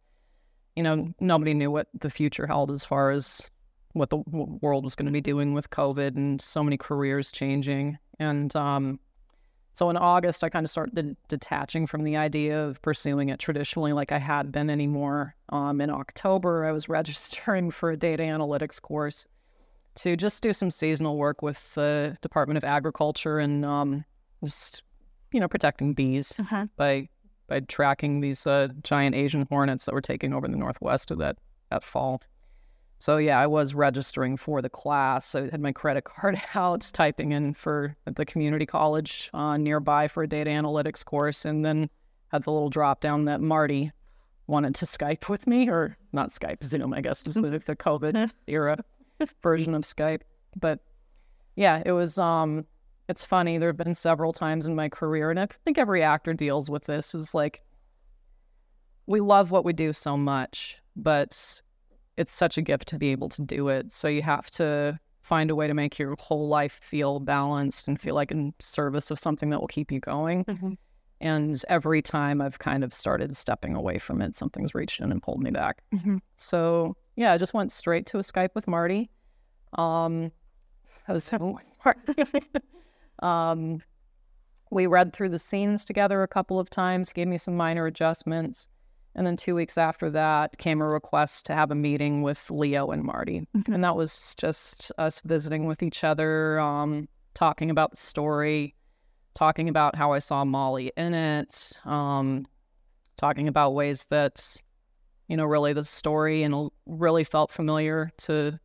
you 0.75 0.83
know, 0.83 1.13
nobody 1.19 1.53
knew 1.53 1.71
what 1.71 1.88
the 2.00 2.10
future 2.10 2.48
held 2.48 2.71
as 2.71 2.83
far 2.83 3.12
as 3.12 3.50
what 3.93 4.10
the 4.10 4.17
w- 4.17 4.60
world 4.62 4.83
was 4.83 4.95
going 4.95 5.05
to 5.05 5.12
be 5.12 5.21
doing 5.21 5.53
with 5.53 5.69
COVID 5.69 6.15
and 6.15 6.41
so 6.41 6.63
many 6.63 6.77
careers 6.77 7.31
changing. 7.31 7.98
And 8.19 8.55
um, 8.55 9.00
so 9.73 9.89
in 9.89 9.97
August, 9.97 10.43
I 10.43 10.49
kind 10.49 10.65
of 10.65 10.69
started 10.69 11.15
detaching 11.27 11.87
from 11.87 12.03
the 12.03 12.17
idea 12.17 12.65
of 12.65 12.81
pursuing 12.81 13.29
it 13.29 13.39
traditionally 13.39 13.93
like 13.93 14.11
I 14.11 14.17
had 14.17 14.51
been 14.51 14.69
anymore. 14.69 15.35
Um, 15.49 15.79
in 15.81 15.89
October, 15.89 16.65
I 16.65 16.71
was 16.71 16.89
registering 16.99 17.71
for 17.71 17.91
a 17.91 17.97
data 17.97 18.23
analytics 18.23 18.81
course 18.81 19.25
to 19.95 20.15
just 20.15 20.41
do 20.43 20.53
some 20.53 20.71
seasonal 20.71 21.17
work 21.17 21.41
with 21.41 21.73
the 21.75 22.17
Department 22.21 22.57
of 22.57 22.63
Agriculture 22.63 23.39
and 23.39 23.65
um, 23.65 24.05
just 24.43 24.83
you 25.33 25.39
know 25.39 25.47
protecting 25.47 25.93
bees 25.93 26.33
Uh-huh. 26.39 26.67
by 26.77 27.07
by 27.47 27.59
tracking 27.61 28.21
these 28.21 28.47
uh, 28.47 28.69
giant 28.83 29.15
Asian 29.15 29.45
hornets 29.49 29.85
that 29.85 29.93
were 29.93 30.01
taking 30.01 30.33
over 30.33 30.47
the 30.47 30.55
northwest 30.57 31.11
of 31.11 31.17
that 31.17 31.37
that 31.69 31.83
fall. 31.83 32.21
So 33.01 33.17
yeah, 33.17 33.39
I 33.39 33.48
was 33.48 33.74
registering 33.74 34.38
for 34.38 34.62
the 34.62 34.70
class. 34.70 35.34
I 35.34 35.50
had 35.50 35.60
my 35.60 35.72
credit 35.72 36.03
card 36.05 36.39
out, 36.53 36.88
typing 36.93 37.31
in 37.31 37.55
for 37.55 37.96
the 38.05 38.25
community 38.25 38.67
college 38.67 39.31
uh, 39.34 39.58
nearby 39.58 40.08
for 40.08 40.22
a 40.22 40.27
data 40.27 40.51
analytics 40.51 41.03
course, 41.03 41.43
and 41.43 41.65
then 41.65 41.89
had 42.27 42.43
the 42.43 42.51
little 42.51 42.70
drop 42.70 43.01
down 43.01 43.25
that 43.25 43.41
Marty 43.41 43.91
wanted 44.46 44.75
to 44.75 44.86
Skype 44.86 45.29
with 45.29 45.48
me, 45.48 45.67
or 45.67 45.98
not 46.13 46.29
Skype, 46.29 46.63
Zoom, 46.63 46.93
I 46.93 47.01
guess, 47.01 47.24
just 47.24 47.41
the, 47.41 47.50
the 47.50 47.75
COVID 47.75 48.29
era 48.48 48.77
version 49.41 49.74
of 49.74 49.81
Skype. 49.81 50.22
But 50.55 50.77
yeah, 51.55 51.81
it 51.84 51.93
was. 51.93 52.20
um 52.20 52.67
It's 53.10 53.25
funny. 53.25 53.58
There 53.58 53.70
have 53.70 53.77
been 53.77 53.96
several 53.96 54.31
times 54.31 54.67
in 54.67 54.75
my 54.75 54.89
career, 54.89 55.31
and 55.31 55.39
I 55.39 55.48
think 55.65 55.79
every 55.79 56.03
actor 56.03 56.36
deals 56.36 56.70
with 56.70 56.86
this. 56.86 57.15
Is 57.15 57.34
like 57.34 57.63
we 59.08 59.22
love 59.22 59.50
what 59.50 59.65
we 59.65 59.74
do 59.74 59.91
so 59.91 60.15
much, 60.15 60.77
but 60.96 61.62
it's 62.21 62.31
such 62.31 62.57
a 62.57 62.61
gift 62.61 62.87
to 62.89 62.97
be 62.99 63.09
able 63.09 63.29
to 63.29 63.41
do 63.41 63.67
it. 63.67 63.91
So 63.91 64.07
you 64.07 64.21
have 64.21 64.49
to 64.51 64.99
find 65.21 65.49
a 65.51 65.55
way 65.55 65.67
to 65.67 65.73
make 65.73 65.99
your 65.99 66.15
whole 66.19 66.47
life 66.47 66.79
feel 66.81 67.19
balanced 67.19 67.87
and 67.87 67.99
feel 67.99 68.15
like 68.15 68.31
in 68.31 68.53
service 68.59 69.11
of 69.11 69.19
something 69.19 69.49
that 69.49 69.59
will 69.59 69.67
keep 69.67 69.91
you 69.91 69.99
going. 69.99 70.45
Mhm. 70.45 70.77
And 71.19 71.63
every 71.67 72.01
time 72.01 72.41
I've 72.41 72.57
kind 72.59 72.83
of 72.83 72.93
started 72.93 73.35
stepping 73.35 73.75
away 73.75 73.99
from 73.99 74.21
it, 74.21 74.35
something's 74.35 74.73
reached 74.73 74.99
in 74.99 75.11
and 75.11 75.21
pulled 75.21 75.43
me 75.43 75.51
back. 75.51 75.83
Mhm. 75.93 76.21
So 76.37 76.95
yeah, 77.15 77.33
I 77.33 77.37
just 77.37 77.53
went 77.53 77.71
straight 77.71 78.05
to 78.07 78.17
a 78.17 78.21
Skype 78.21 78.55
with 78.55 78.67
Marty. 78.67 79.11
Um, 79.73 80.31
I 81.07 81.13
was 81.13 81.29
um, 83.19 83.81
we 84.71 84.87
read 84.87 85.13
through 85.13 85.29
the 85.29 85.39
scenes 85.39 85.85
together 85.85 86.23
a 86.23 86.27
couple 86.27 86.59
of 86.59 86.69
times, 86.69 87.11
gave 87.13 87.27
me 87.27 87.37
some 87.37 87.55
minor 87.55 87.85
adjustments. 87.85 88.69
And 89.15 89.27
then 89.27 89.35
two 89.35 89.55
weeks 89.55 89.77
after 89.77 90.09
that 90.11 90.57
came 90.57 90.81
a 90.81 90.87
request 90.87 91.45
to 91.47 91.53
have 91.53 91.69
a 91.71 91.75
meeting 91.75 92.21
with 92.21 92.49
Leo 92.49 92.91
and 92.91 93.03
Marty. 93.03 93.45
And 93.67 93.83
that 93.83 93.95
was 93.95 94.33
just 94.35 94.91
us 94.97 95.19
visiting 95.25 95.65
with 95.65 95.83
each 95.83 96.03
other, 96.03 96.59
um, 96.59 97.09
talking 97.33 97.69
about 97.69 97.91
the 97.91 97.97
story, 97.97 98.73
talking 99.33 99.67
about 99.67 99.95
how 99.95 100.13
I 100.13 100.19
saw 100.19 100.45
Molly 100.45 100.91
in 100.95 101.13
it, 101.13 101.77
um, 101.85 102.45
talking 103.17 103.47
about 103.49 103.71
ways 103.73 104.05
that, 104.05 104.55
you 105.27 105.35
know, 105.35 105.45
really 105.45 105.73
the 105.73 105.83
story 105.85 106.43
and 106.43 106.69
really 106.85 107.23
felt 107.25 107.51
familiar 107.51 108.11
to, 108.19 108.57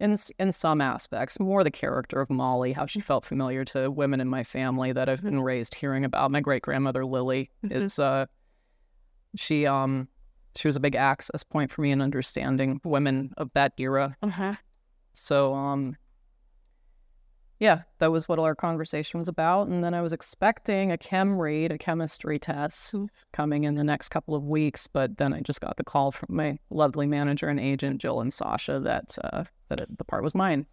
in 0.00 0.16
in 0.38 0.52
some 0.52 0.80
aspects, 0.80 1.40
more 1.40 1.64
the 1.64 1.70
character 1.70 2.20
of 2.20 2.30
Molly, 2.30 2.72
how 2.72 2.86
she 2.86 3.00
felt 3.00 3.24
familiar 3.24 3.64
to 3.66 3.90
women 3.90 4.20
in 4.20 4.28
my 4.28 4.44
family 4.44 4.92
that 4.92 5.08
I've 5.08 5.22
been 5.22 5.40
raised 5.40 5.74
hearing 5.74 6.04
about. 6.04 6.30
My 6.30 6.40
great 6.40 6.62
grandmother 6.62 7.04
Lily 7.04 7.50
Mhm. 7.64 7.72
is 7.72 7.98
uh, 7.98 8.26
she 9.38 9.66
um 9.66 10.08
she 10.56 10.68
was 10.68 10.76
a 10.76 10.80
big 10.80 10.96
access 10.96 11.44
point 11.44 11.70
for 11.70 11.82
me 11.82 11.92
in 11.92 12.00
understanding 12.00 12.80
women 12.84 13.32
of 13.36 13.50
that 13.54 13.72
era. 13.78 14.16
Uh-huh. 14.22 14.54
So 15.12 15.54
um 15.54 15.96
yeah, 17.60 17.82
that 17.98 18.12
was 18.12 18.28
what 18.28 18.38
our 18.38 18.54
conversation 18.54 19.18
was 19.18 19.26
about. 19.26 19.66
And 19.66 19.82
then 19.82 19.92
I 19.92 20.00
was 20.00 20.12
expecting 20.12 20.92
a 20.92 20.98
chem 20.98 21.36
read, 21.36 21.72
a 21.72 21.78
chemistry 21.78 22.38
test 22.38 22.94
coming 23.32 23.64
in 23.64 23.74
the 23.74 23.82
next 23.82 24.10
couple 24.10 24.36
of 24.36 24.44
weeks, 24.44 24.86
but 24.86 25.16
then 25.16 25.32
I 25.32 25.40
just 25.40 25.60
got 25.60 25.76
the 25.76 25.82
call 25.82 26.12
from 26.12 26.36
my 26.36 26.58
lovely 26.70 27.06
manager 27.06 27.48
and 27.48 27.58
agent, 27.58 28.00
Jill 28.00 28.20
and 28.20 28.32
Sasha, 28.32 28.78
that 28.80 29.18
uh, 29.24 29.44
that 29.68 29.80
it, 29.80 29.98
the 29.98 30.04
part 30.04 30.22
was 30.22 30.36
mine. 30.36 30.66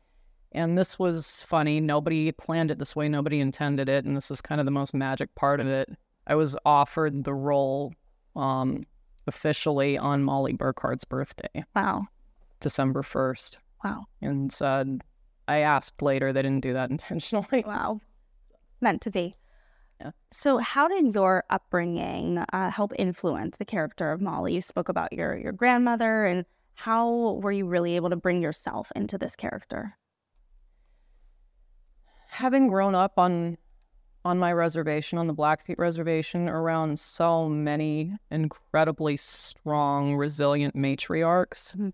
And 0.51 0.77
this 0.77 0.99
was 0.99 1.41
funny. 1.41 1.81
Nobody 1.81 2.31
planned 2.31 2.71
it 2.71 2.79
this 2.79 2.95
way. 2.95 3.09
Nobody 3.09 3.39
intended 3.39 3.89
it. 3.89 4.05
And 4.05 4.15
this 4.15 4.29
is 4.29 4.41
kind 4.41 4.61
of 4.61 4.65
the 4.65 4.71
most 4.71 4.93
magic 4.93 5.33
part 5.35 5.59
of 5.59 5.67
it. 5.67 5.89
I 6.27 6.35
was 6.35 6.55
offered 6.65 7.23
the 7.23 7.33
role 7.33 7.93
um, 8.35 8.83
officially 9.27 9.97
on 9.97 10.23
Molly 10.23 10.53
Burkhart's 10.53 11.05
birthday, 11.05 11.63
Wow. 11.75 12.07
December 12.59 13.01
1st. 13.01 13.57
Wow. 13.83 14.05
And 14.21 14.55
uh, 14.61 14.85
I 15.47 15.59
asked 15.59 16.01
later, 16.01 16.33
they 16.33 16.41
didn't 16.41 16.61
do 16.63 16.73
that 16.73 16.89
intentionally. 16.91 17.63
Wow. 17.65 18.01
Meant 18.81 19.01
to 19.01 19.11
be. 19.11 19.35
Yeah. 20.01 20.11
So, 20.31 20.57
how 20.57 20.87
did 20.89 21.13
your 21.15 21.45
upbringing 21.49 22.39
uh, 22.51 22.69
help 22.69 22.91
influence 22.99 23.57
the 23.57 23.63
character 23.65 24.11
of 24.11 24.19
Molly? 24.19 24.53
You 24.53 24.59
spoke 24.61 24.89
about 24.89 25.13
your 25.13 25.37
your 25.37 25.53
grandmother, 25.53 26.25
and 26.25 26.43
how 26.73 27.39
were 27.41 27.53
you 27.53 27.65
really 27.65 27.95
able 27.95 28.09
to 28.09 28.17
bring 28.17 28.41
yourself 28.41 28.91
into 28.93 29.17
this 29.17 29.37
character? 29.37 29.95
Having 32.27 32.67
grown 32.67 32.93
up 32.95 33.17
on 33.17 33.57
on 34.25 34.39
my 34.39 34.51
reservation, 34.51 35.19
on 35.19 35.27
the 35.27 35.33
Blackfeet 35.33 35.77
Reservation, 35.77 36.49
around 36.49 36.99
so 36.99 37.47
many 37.47 38.11
incredibly 38.31 39.15
strong, 39.15 40.15
resilient 40.15 40.75
matriarchs, 40.75 41.75
Mhm. 41.75 41.93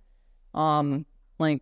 um, 0.57 1.05
like 1.39 1.61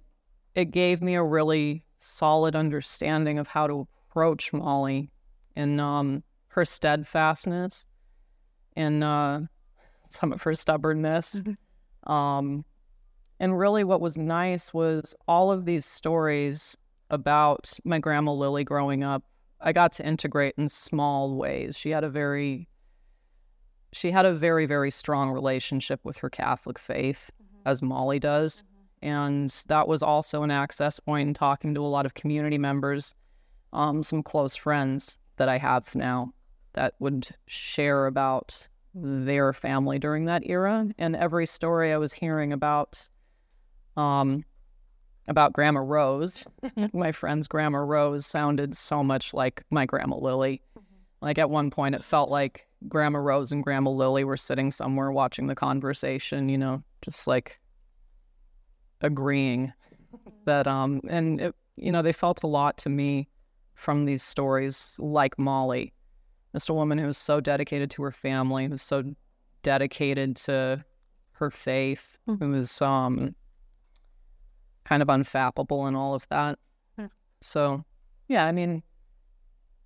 it 0.53 0.65
gave 0.65 1.01
me 1.01 1.15
a 1.15 1.23
really 1.23 1.85
solid 1.99 2.55
understanding 2.55 3.39
of 3.39 3.47
how 3.47 3.65
to 3.65 3.87
approach 4.09 4.53
Molly 4.53 5.09
and 5.55 5.81
um, 5.81 6.23
her 6.49 6.63
steadfastness 6.65 7.87
and 8.75 9.03
uh, 9.03 9.41
some 10.09 10.31
of 10.31 10.43
her 10.43 10.53
stubbornness. 10.53 11.35
Mhm. 11.35 11.57
Um, 12.09 12.63
and 13.39 13.57
really, 13.57 13.83
what 13.83 14.01
was 14.01 14.17
nice 14.17 14.71
was 14.73 15.15
all 15.27 15.51
of 15.51 15.65
these 15.65 15.85
stories 15.85 16.77
about 17.09 17.73
my 17.83 17.97
grandma 17.97 18.33
Lily 18.33 18.63
growing 18.63 19.03
up. 19.03 19.23
I 19.61 19.73
got 19.73 19.91
to 19.93 20.05
integrate 20.05 20.55
in 20.57 20.69
small 20.69 21.35
ways. 21.35 21.77
She 21.77 21.89
had 21.89 22.03
a 22.03 22.09
very 22.09 22.67
she 23.91 24.11
had 24.11 24.25
a 24.25 24.33
very 24.33 24.65
very 24.65 24.91
strong 24.91 25.31
relationship 25.31 25.99
with 26.03 26.17
her 26.17 26.29
Catholic 26.29 26.77
faith 26.79 27.31
as 27.65 27.81
Molly 27.81 28.19
does. 28.19 28.63
And 29.01 29.49
that 29.67 29.87
was 29.87 30.03
also 30.03 30.43
an 30.43 30.51
access 30.51 30.99
point 30.99 31.27
in 31.27 31.33
talking 31.33 31.73
to 31.75 31.81
a 31.81 31.87
lot 31.87 32.05
of 32.05 32.13
community 32.13 32.57
members, 32.57 33.15
um, 33.71 34.03
some 34.03 34.23
close 34.23 34.55
friends 34.55 35.19
that 35.37 35.47
I 35.47 35.57
have 35.57 35.95
now 35.95 36.33
that 36.73 36.95
would 36.99 37.29
share 37.47 38.07
about 38.07 38.67
their 38.93 39.53
family 39.53 39.99
during 39.99 40.25
that 40.25 40.43
era. 40.45 40.87
And 40.97 41.15
every 41.15 41.45
story 41.45 41.93
I 41.93 41.97
was 41.97 42.11
hearing 42.11 42.51
about 42.51 43.07
um, 43.95 44.43
about 45.29 45.53
Grandma 45.53 45.79
Rose, 45.79 46.45
my 46.93 47.11
friend's 47.11 47.47
Grandma 47.47 47.77
Rose 47.77 48.25
sounded 48.25 48.75
so 48.75 49.03
much 49.03 49.33
like 49.33 49.63
my 49.69 49.85
Grandma 49.85 50.17
Lily. 50.17 50.61
Like 51.21 51.37
at 51.37 51.49
one 51.49 51.69
point, 51.69 51.95
it 51.95 52.03
felt 52.03 52.29
like 52.29 52.65
Grandma 52.87 53.19
Rose 53.19 53.51
and 53.51 53.63
Grandma 53.63 53.91
Lily 53.91 54.23
were 54.23 54.37
sitting 54.37 54.71
somewhere 54.71 55.11
watching 55.11 55.47
the 55.47 55.55
conversation, 55.55 56.49
you 56.49 56.57
know, 56.57 56.83
just 57.01 57.27
like 57.27 57.59
agreeing 59.01 59.71
that, 60.45 60.67
um, 60.77 61.01
and 61.07 61.39
it, 61.41 61.55
you 61.75 61.91
know, 61.91 62.01
they 62.01 62.13
felt 62.13 62.43
a 62.43 62.47
lot 62.47 62.77
to 62.79 62.89
me 62.89 63.29
from 63.75 64.05
these 64.05 64.23
stories, 64.23 64.95
like 64.99 65.37
Molly, 65.39 65.93
just 66.53 66.69
a 66.69 66.73
woman 66.73 66.97
who 66.97 67.05
was 67.07 67.17
so 67.17 67.39
dedicated 67.39 67.89
to 67.91 68.03
her 68.03 68.11
family, 68.11 68.67
who's 68.67 68.81
so 68.81 69.03
dedicated 69.63 70.35
to 70.35 70.83
her 71.33 71.49
faith, 71.51 72.17
Mm. 72.27 72.39
who 72.39 72.49
was 72.51 72.81
um, 72.81 73.35
kind 74.89 75.03
of 75.03 75.07
unfappable 75.07 75.87
and 75.87 75.95
all 75.95 76.15
of 76.15 76.27
that. 76.29 76.57
Mm. 76.99 77.11
So, 77.41 77.85
yeah, 78.27 78.45
I 78.45 78.51
mean, 78.51 78.81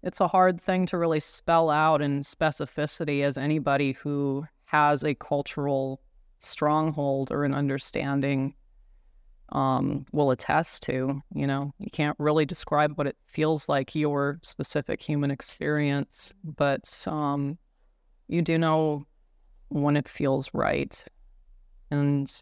it's 0.01 0.21
a 0.21 0.29
hard 0.29 0.61
thing 0.61 0.85
to 0.87 0.97
really 0.97 1.19
spell 1.19 1.69
out 1.69 2.01
in 2.01 2.21
specificity 2.21 3.21
as 3.21 3.37
anybody 3.37 3.91
who 3.91 4.47
has 4.65 5.03
a 5.03 5.13
cultural 5.13 6.01
stronghold 6.39 7.31
or 7.31 7.43
an 7.43 7.53
understanding 7.53 8.55
um, 9.49 10.05
will 10.13 10.31
attest 10.31 10.83
to. 10.83 11.21
You 11.35 11.47
know, 11.47 11.73
you 11.79 11.91
can't 11.91 12.15
really 12.17 12.45
describe 12.45 12.97
what 12.97 13.07
it 13.07 13.17
feels 13.27 13.67
like 13.67 13.95
your 13.95 14.39
specific 14.41 15.01
human 15.01 15.31
experience, 15.31 16.33
but 16.43 17.05
um, 17.07 17.57
you 18.29 18.41
do 18.41 18.57
know 18.57 19.05
when 19.67 19.97
it 19.97 20.07
feels 20.07 20.49
right. 20.53 21.03
And 21.91 22.41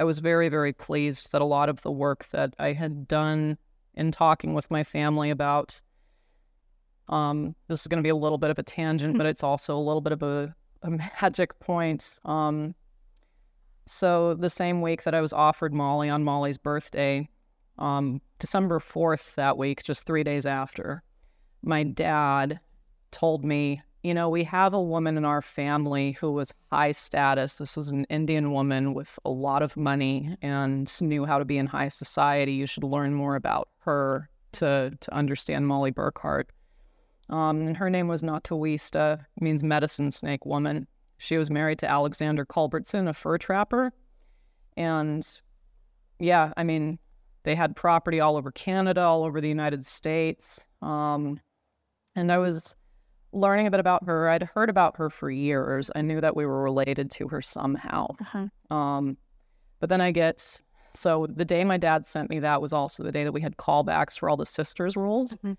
I 0.00 0.04
was 0.04 0.18
very, 0.18 0.48
very 0.48 0.72
pleased 0.72 1.30
that 1.32 1.42
a 1.42 1.44
lot 1.44 1.68
of 1.68 1.82
the 1.82 1.90
work 1.90 2.24
that 2.28 2.56
I 2.58 2.72
had 2.72 3.06
done 3.06 3.58
in 3.92 4.10
talking 4.10 4.54
with 4.54 4.70
my 4.70 4.82
family 4.82 5.28
about 5.28 5.82
um, 7.10 7.54
this 7.68 7.82
is 7.82 7.86
going 7.86 7.98
to 7.98 8.02
be 8.02 8.08
a 8.08 8.16
little 8.16 8.38
bit 8.38 8.48
of 8.48 8.58
a 8.58 8.62
tangent, 8.62 9.18
but 9.18 9.26
it's 9.26 9.42
also 9.42 9.76
a 9.76 9.78
little 9.78 10.00
bit 10.00 10.14
of 10.14 10.22
a, 10.22 10.54
a 10.80 10.90
magic 11.20 11.58
point. 11.60 12.18
Um, 12.24 12.74
so 13.84 14.32
the 14.32 14.48
same 14.48 14.80
week 14.80 15.02
that 15.02 15.14
I 15.14 15.20
was 15.20 15.34
offered 15.34 15.74
Molly 15.74 16.08
on 16.08 16.24
Molly's 16.24 16.56
birthday, 16.56 17.28
um, 17.78 18.22
December 18.38 18.78
4th 18.78 19.34
that 19.34 19.58
week, 19.58 19.82
just 19.82 20.06
three 20.06 20.24
days 20.24 20.46
after, 20.46 21.02
my 21.62 21.82
dad 21.82 22.58
told 23.10 23.44
me, 23.44 23.82
you 24.02 24.14
know, 24.14 24.28
we 24.28 24.44
have 24.44 24.72
a 24.72 24.82
woman 24.82 25.18
in 25.18 25.24
our 25.24 25.42
family 25.42 26.12
who 26.12 26.32
was 26.32 26.54
high 26.70 26.92
status. 26.92 27.56
This 27.56 27.76
was 27.76 27.88
an 27.88 28.04
Indian 28.04 28.52
woman 28.52 28.94
with 28.94 29.18
a 29.24 29.30
lot 29.30 29.62
of 29.62 29.76
money 29.76 30.36
and 30.40 30.90
knew 31.02 31.26
how 31.26 31.38
to 31.38 31.44
be 31.44 31.58
in 31.58 31.66
high 31.66 31.88
society. 31.88 32.52
You 32.52 32.66
should 32.66 32.84
learn 32.84 33.14
more 33.14 33.36
about 33.36 33.68
her 33.80 34.28
to 34.52 34.96
to 34.98 35.14
understand 35.14 35.66
Molly 35.66 35.92
Burkhart. 35.92 36.44
Um, 37.28 37.60
and 37.60 37.76
her 37.76 37.90
name 37.90 38.08
was 38.08 38.22
Natawista, 38.22 39.24
means 39.40 39.62
medicine 39.62 40.10
snake 40.10 40.44
woman. 40.44 40.86
She 41.18 41.36
was 41.36 41.50
married 41.50 41.78
to 41.80 41.90
Alexander 41.90 42.44
Culbertson, 42.44 43.06
a 43.06 43.12
fur 43.12 43.38
trapper. 43.38 43.92
And 44.76 45.26
yeah, 46.18 46.52
I 46.56 46.64
mean, 46.64 46.98
they 47.44 47.54
had 47.54 47.76
property 47.76 48.18
all 48.18 48.36
over 48.36 48.50
Canada, 48.50 49.02
all 49.02 49.24
over 49.24 49.40
the 49.40 49.48
United 49.48 49.86
States. 49.86 50.60
Um, 50.82 51.38
and 52.16 52.32
I 52.32 52.38
was 52.38 52.74
learning 53.32 53.66
a 53.66 53.70
bit 53.70 53.80
about 53.80 54.04
her. 54.04 54.28
I'd 54.28 54.42
heard 54.42 54.70
about 54.70 54.96
her 54.96 55.10
for 55.10 55.30
years. 55.30 55.90
I 55.94 56.02
knew 56.02 56.20
that 56.20 56.36
we 56.36 56.46
were 56.46 56.62
related 56.62 57.10
to 57.12 57.28
her 57.28 57.40
somehow. 57.40 58.08
Uh-huh. 58.20 58.74
Um, 58.74 59.16
but 59.78 59.88
then 59.88 60.00
I 60.00 60.10
get 60.10 60.60
so 60.92 61.26
the 61.28 61.44
day 61.44 61.62
my 61.64 61.76
dad 61.76 62.06
sent 62.06 62.30
me 62.30 62.40
that 62.40 62.60
was 62.60 62.72
also 62.72 63.02
the 63.02 63.12
day 63.12 63.24
that 63.24 63.32
we 63.32 63.40
had 63.40 63.56
callbacks 63.56 64.18
for 64.18 64.28
all 64.28 64.36
the 64.36 64.46
sisters 64.46 64.96
roles. 64.96 65.34
Mhm. 65.36 65.56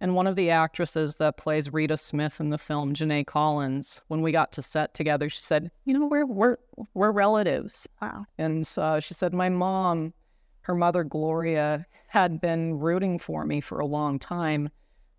And 0.00 0.14
one 0.14 0.26
of 0.26 0.36
the 0.36 0.50
actresses 0.50 1.16
that 1.16 1.36
plays 1.36 1.68
Reta 1.68 1.98
Smith 1.98 2.40
in 2.40 2.50
the 2.50 2.58
film, 2.58 2.94
Janae 2.94 3.26
Collins, 3.26 4.02
when 4.08 4.22
we 4.22 4.32
got 4.32 4.52
to 4.52 4.62
set 4.62 4.92
together, 4.92 5.28
she 5.28 5.40
said, 5.40 5.70
"You 5.84 5.94
know, 5.94 6.06
we're 6.06 6.26
we're 6.26 6.56
we're 6.94 7.12
relatives." 7.12 7.88
Wow. 8.02 8.26
And 8.36 8.68
uh, 8.76 9.00
she 9.00 9.14
said, 9.14 9.32
My 9.32 9.48
mom, 9.48 10.12
her 10.62 10.74
mother, 10.74 11.04
Gloria, 11.04 11.86
had 12.08 12.40
been 12.40 12.78
rooting 12.78 13.18
for 13.18 13.44
me 13.46 13.60
for 13.60 13.78
a 13.80 13.86
long 13.86 14.18
time. 14.18 14.68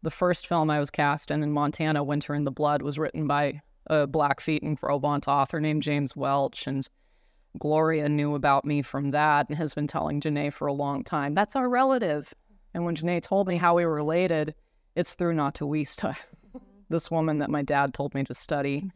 The 0.05 0.12
first 0.12 0.45
film 0.45 0.69
I 0.69 0.77
was 0.77 0.91
cast 0.91 1.31
in 1.31 1.41
in 1.41 1.51
Montana, 1.51 2.03
Winter 2.03 2.35
in 2.35 2.43
the 2.43 2.51
Blood, 2.51 2.83
was 2.83 3.00
written 3.00 3.25
by 3.25 3.63
a 3.88 4.05
Blackfeet 4.05 4.62
and 4.62 4.79
Gros 4.79 5.01
Ventre 5.01 5.31
author 5.31 5.59
named 5.59 5.81
James 5.81 6.15
Welch. 6.15 6.67
And 6.67 6.88
Gloria 7.57 8.07
knew 8.07 8.35
about 8.35 8.65
me 8.65 8.83
from 8.83 9.09
that 9.09 9.50
and 9.50 9.57
has 9.57 9.74
been 9.74 9.88
telling 9.88 10.21
Janae 10.21 10.53
for 10.53 10.67
a 10.67 10.74
long 10.74 11.03
time, 11.03 11.33
That's 11.33 11.55
our 11.55 11.67
relative. 11.67 12.31
And 12.75 12.85
when 12.85 12.95
Janae 12.95 13.19
told 13.19 13.47
me 13.47 13.57
how 13.57 13.74
we 13.74 13.83
were 13.83 13.95
related, 13.95 14.53
it's 14.95 15.15
through 15.15 15.33
Natawista, 15.33 16.15
this 16.89 17.09
woman 17.09 17.39
that 17.39 17.50
my 17.50 17.63
dad 17.63 17.95
told 17.95 18.13
me 18.13 18.24
to 18.25 18.35
study. 18.35 18.91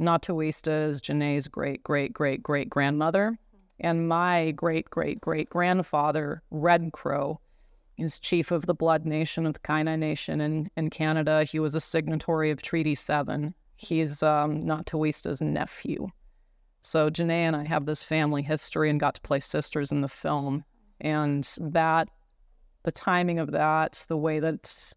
Natawista 0.00 0.88
is 0.88 1.02
Janae's 1.02 1.48
great, 1.48 1.84
great, 1.84 2.14
great, 2.14 2.42
great 2.42 2.70
grandmother. 2.70 3.38
And 3.78 4.08
my 4.08 4.52
great, 4.52 4.88
great, 4.88 5.20
great 5.20 5.50
grandfather, 5.50 6.42
Red 6.50 6.92
Crow, 6.94 7.42
is 7.98 8.20
chief 8.20 8.50
of 8.50 8.66
the 8.66 8.74
Blood 8.74 9.06
Nation 9.06 9.46
of 9.46 9.54
the 9.54 9.60
Kainai 9.60 9.98
Nation 9.98 10.40
in, 10.40 10.70
in 10.76 10.90
Canada. 10.90 11.44
He 11.44 11.58
was 11.58 11.74
a 11.74 11.80
signatory 11.80 12.50
of 12.50 12.62
Treaty 12.62 12.94
7. 12.94 13.54
He's 13.76 14.22
um, 14.22 14.64
Natawista's 14.66 15.40
nephew. 15.40 16.08
So 16.82 17.10
Janae 17.10 17.30
and 17.30 17.56
I 17.56 17.64
have 17.64 17.86
this 17.86 18.02
family 18.02 18.42
history 18.42 18.90
and 18.90 19.00
got 19.00 19.16
to 19.16 19.20
play 19.20 19.40
sisters 19.40 19.90
in 19.92 20.02
the 20.02 20.08
film. 20.08 20.64
And 21.00 21.48
that, 21.60 22.08
the 22.84 22.92
timing 22.92 23.38
of 23.38 23.50
that, 23.52 24.04
the 24.08 24.16
way 24.16 24.38
that 24.40 24.92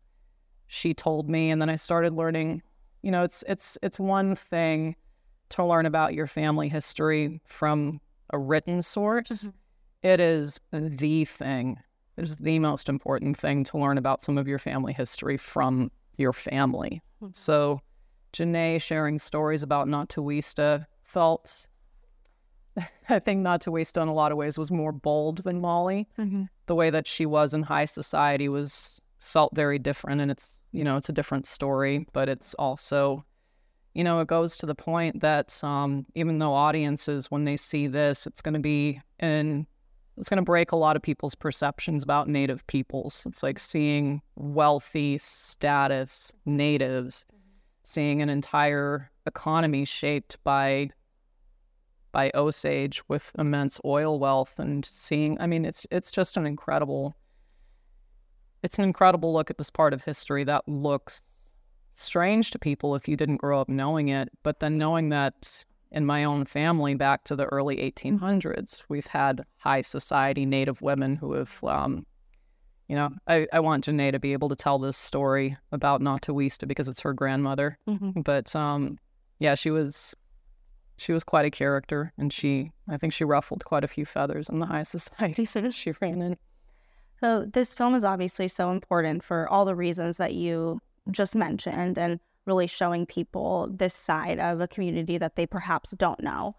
she 0.68 0.94
told 0.94 1.29
me, 1.29 1.50
and 1.50 1.62
then 1.62 1.70
I 1.70 1.77
started 1.77 2.13
learning, 2.13 2.62
you 3.01 3.12
know, 3.12 3.24
it's 3.24 3.44
it's 3.48 3.77
it's 3.82 4.00
one 4.00 4.36
thing 4.36 4.96
to 5.50 5.65
learn 5.65 5.86
about 5.88 6.13
your 6.13 6.27
family 6.27 6.70
history 6.70 7.41
from 7.48 8.00
a 8.32 8.38
written 8.38 8.82
source. 8.82 9.46
Mhm. 9.46 9.53
It 10.03 10.20
is 10.20 10.60
the 10.72 11.25
thing. 11.25 11.79
Is 12.20 12.38
the 12.38 12.60
most 12.60 12.90
important 12.90 13.38
thing 13.38 13.64
to 13.66 13.78
learn 13.78 13.98
about 13.98 14.22
some 14.22 14.38
of 14.38 14.48
your 14.48 14.60
family 14.60 14.94
history 14.94 15.38
from 15.38 15.92
your 16.18 16.34
family. 16.34 17.02
Mhm. 17.22 17.36
So, 17.36 17.82
Janae 18.34 18.82
sharing 18.82 19.20
stories 19.20 19.64
about 19.64 19.88
Natawista 19.88 20.86
felt, 21.04 21.68
I 23.10 23.20
think 23.20 23.46
Natawista 23.46 24.02
in 24.02 24.08
a 24.08 24.14
lot 24.14 24.32
of 24.32 24.38
ways 24.38 24.58
was 24.58 24.70
more 24.70 24.92
bold 24.92 25.40
than 25.40 25.62
Molly. 25.62 26.08
Mm-hmm. 26.18 26.44
The 26.66 26.76
way 26.76 26.90
that 26.90 27.08
she 27.08 27.26
was 27.26 27.54
in 27.54 27.64
high 27.64 27.86
society 27.86 28.50
was 28.50 29.02
felt 29.20 29.56
very 29.56 29.80
different, 29.80 30.22
and 30.22 30.30
it's 30.30 30.64
you 30.72 30.84
know 30.84 30.98
it's 30.98 31.10
a 31.10 31.14
different 31.14 31.48
story, 31.48 32.06
but 32.14 32.30
it's 32.30 32.54
also 32.56 33.26
you 33.94 34.04
know, 34.04 34.20
it 34.20 34.28
goes 34.28 34.58
to 34.58 34.66
the 34.66 34.76
point 34.76 35.22
that 35.22 35.62
um, 35.64 36.06
even 36.16 36.40
though 36.40 36.54
audiences, 36.54 37.32
when 37.32 37.44
they 37.44 37.58
see 37.58 37.88
this, 37.88 38.28
it's 38.28 38.42
going 38.42 38.54
to 38.54 38.60
be 38.60 39.02
in, 39.20 39.65
it's 40.19 40.29
going 40.29 40.38
to 40.38 40.43
break 40.43 40.71
a 40.73 40.75
lot 40.75 40.95
of 40.97 41.01
people's 41.01 41.34
perceptions 41.34 42.03
about 42.03 42.27
Native 42.27 42.65
peoples. 42.67 43.23
It's 43.25 43.41
like 43.41 43.58
seeing 43.58 44.21
wealthy 44.36 45.17
status 45.17 46.34
natives, 46.45 47.25
seeing 47.84 48.21
an 48.21 48.29
entire 48.29 49.10
economy 49.25 49.86
shaped 49.86 50.38
by 50.43 50.89
by 52.12 52.32
Osage 52.34 53.01
with 53.08 53.32
immense 53.38 53.79
oil 53.86 54.19
wealth, 54.19 54.60
and 54.60 54.86
seeing. 54.86 55.39
I 55.39 55.47
mean, 55.47 55.63
it's 55.63 55.88
it's 55.89 56.12
just 56.12 56.36
an 56.36 56.45
incredible. 56.45 57.15
It's 58.62 58.77
an 58.77 58.84
incredible 58.84 59.32
look 59.32 59.49
at 59.49 59.58
this 59.58 59.69
part 59.69 59.93
of 59.93 60.03
history 60.03 60.43
that 60.43 60.67
looks 60.67 61.53
strange 61.93 62.51
to 62.51 62.60
people 62.60 62.93
if 62.93 63.08
you 63.08 63.15
didn't 63.15 63.38
grow 63.38 63.62
up 63.62 63.69
knowing 63.69 64.10
it. 64.10 64.29
But 64.43 64.60
then 64.60 64.77
knowing 64.77 65.10
that 65.10 65.63
in 65.91 66.06
my 66.06 66.23
own 66.23 66.45
family 66.45 66.93
back 66.93 67.23
to 67.25 67.36
the 67.36 67.45
early 67.45 67.78
1800s, 67.78 68.84
we've 68.89 69.08
had 69.08 69.43
high 69.58 69.82
society 69.82 70.45
Native 70.45 70.82
women 70.82 71.15
who 71.15 71.34
have, 71.34 71.63
um, 71.63 72.06
you 72.88 72.95
know, 72.95 73.10
I, 73.28 73.47
I 73.52 73.60
want 73.60 73.86
Janae 73.86 74.12
to 74.12 74.19
be 74.19 74.34
able 74.34 74.49
to 74.49 74.56
tell 74.56 74.78
this 74.78 74.97
story 74.97 75.58
about 75.71 76.02
Natawista 76.02 76.67
because 76.67 76.88
it's 76.88 77.02
her 77.02 77.13
grandmother. 77.13 77.78
Mm-hmm. 77.88 78.21
But 78.21 78.56
um, 78.56 78.97
yeah, 79.39 79.56
she 79.56 79.71
was 79.71 80.15
she 80.97 81.13
was 81.13 81.23
quite 81.23 81.45
a 81.45 81.52
character, 81.52 82.12
and 82.17 82.32
she 82.32 82.71
I 82.88 82.97
think 82.97 83.13
she 83.13 83.23
ruffled 83.23 83.63
quite 83.65 83.84
a 83.84 83.88
few 83.88 84.06
feathers 84.06 84.49
in 84.49 84.60
the 84.60 84.65
high 84.65 84.84
society 84.84 85.45
that 85.54 85.73
she 85.73 85.93
ran 86.02 86.21
in. 86.21 86.38
So 87.19 87.45
this 87.45 87.73
film 87.73 87.95
is 87.95 88.04
obviously 88.04 88.47
so 88.47 88.71
important 88.71 89.23
for 89.23 89.47
all 89.49 89.65
the 89.65 89.75
reasons 89.75 90.17
that 90.17 90.36
you 90.36 90.82
just 91.12 91.36
mentioned 91.36 91.97
and 91.97 92.19
really 92.50 92.68
showing 92.68 93.06
people 93.06 93.70
this 93.72 93.94
side 93.94 94.40
of 94.40 94.60
a 94.60 94.68
community 94.68 95.18
that 95.20 95.36
they 95.36 95.46
perhaps 95.46 95.92
don't 95.92 96.20
know. 96.22 96.56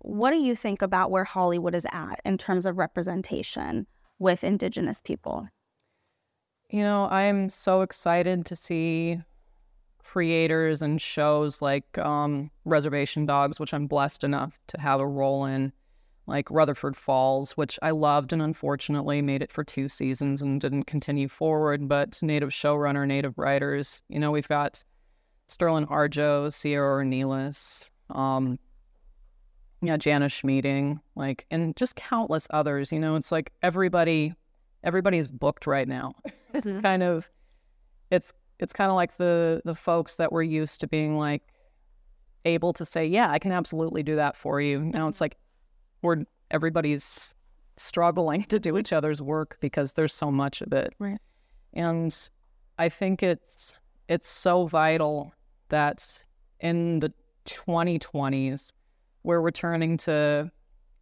What 0.00 0.30
do 0.30 0.36
you 0.36 0.54
think 0.54 0.82
about 0.82 1.10
where 1.10 1.24
Hollywood 1.24 1.74
is 1.74 1.86
at 1.90 2.20
in 2.24 2.36
terms 2.36 2.66
of 2.66 2.76
representation 2.76 3.86
with 4.18 4.44
indigenous 4.44 5.00
people? 5.00 5.48
You 6.68 6.84
know, 6.84 7.08
I'm 7.08 7.48
so 7.50 7.80
excited 7.80 8.44
to 8.46 8.56
see 8.56 9.20
creators 10.04 10.82
and 10.82 11.00
shows 11.00 11.62
like 11.62 11.96
um, 11.98 12.50
Reservation 12.64 13.24
Dogs, 13.24 13.58
which 13.58 13.72
I'm 13.72 13.86
blessed 13.86 14.24
enough 14.24 14.58
to 14.66 14.80
have 14.80 15.00
a 15.00 15.06
role 15.06 15.46
in, 15.46 15.72
like 16.26 16.50
Rutherford 16.50 16.96
Falls, 16.96 17.56
which 17.56 17.78
I 17.82 17.90
loved 17.90 18.32
and 18.32 18.42
unfortunately 18.42 19.22
made 19.22 19.42
it 19.42 19.52
for 19.52 19.64
two 19.64 19.88
seasons 19.88 20.42
and 20.42 20.60
didn't 20.60 20.84
continue 20.84 21.28
forward. 21.28 21.88
But 21.88 22.18
native 22.22 22.50
showrunner, 22.50 23.06
native 23.06 23.38
writers, 23.38 24.02
you 24.08 24.18
know, 24.18 24.30
we've 24.30 24.48
got 24.48 24.84
Sterlin 25.56 25.86
Harjo, 25.88 26.52
Sierra 26.52 27.04
Ornelas, 27.04 27.90
um, 28.10 28.58
yeah, 29.82 29.96
Janice 29.96 30.32
Schmieding, 30.32 31.00
like, 31.16 31.44
and 31.50 31.76
just 31.76 31.96
countless 31.96 32.46
others. 32.50 32.92
You 32.92 33.00
know, 33.00 33.16
it's 33.16 33.32
like 33.32 33.52
everybody, 33.62 34.34
everybody's 34.84 35.30
booked 35.30 35.66
right 35.66 35.88
now. 35.88 36.14
it's 36.54 36.66
Mhm. 36.66 36.82
kind 36.82 37.02
of, 37.02 37.28
it's 38.10 38.32
it's 38.58 38.72
kind 38.72 38.90
of 38.90 38.94
like 38.94 39.16
the 39.16 39.60
the 39.64 39.74
folks 39.74 40.16
that 40.16 40.30
were 40.30 40.42
used 40.42 40.80
to 40.80 40.86
being 40.86 41.18
like 41.18 41.42
able 42.44 42.72
to 42.74 42.84
say, 42.84 43.04
yeah, 43.06 43.30
I 43.30 43.38
can 43.38 43.50
absolutely 43.52 44.02
do 44.02 44.16
that 44.16 44.36
for 44.36 44.60
you. 44.60 44.80
Now 44.80 45.08
it's 45.08 45.20
like 45.20 45.36
we're 46.02 46.24
everybody's 46.50 47.34
struggling 47.76 48.44
to 48.48 48.60
do 48.60 48.78
each 48.78 48.92
other's 48.92 49.20
work 49.20 49.56
because 49.60 49.94
there's 49.94 50.14
so 50.14 50.30
much 50.30 50.60
of 50.62 50.72
it. 50.72 50.94
Right. 50.98 51.18
And 51.72 52.16
I 52.78 52.88
think 52.88 53.22
it's 53.22 53.80
it's 54.08 54.28
so 54.28 54.66
vital 54.66 55.32
that 55.72 56.24
in 56.60 57.00
the 57.00 57.12
2020s 57.44 58.72
we're 59.24 59.40
returning 59.40 59.96
to 59.96 60.50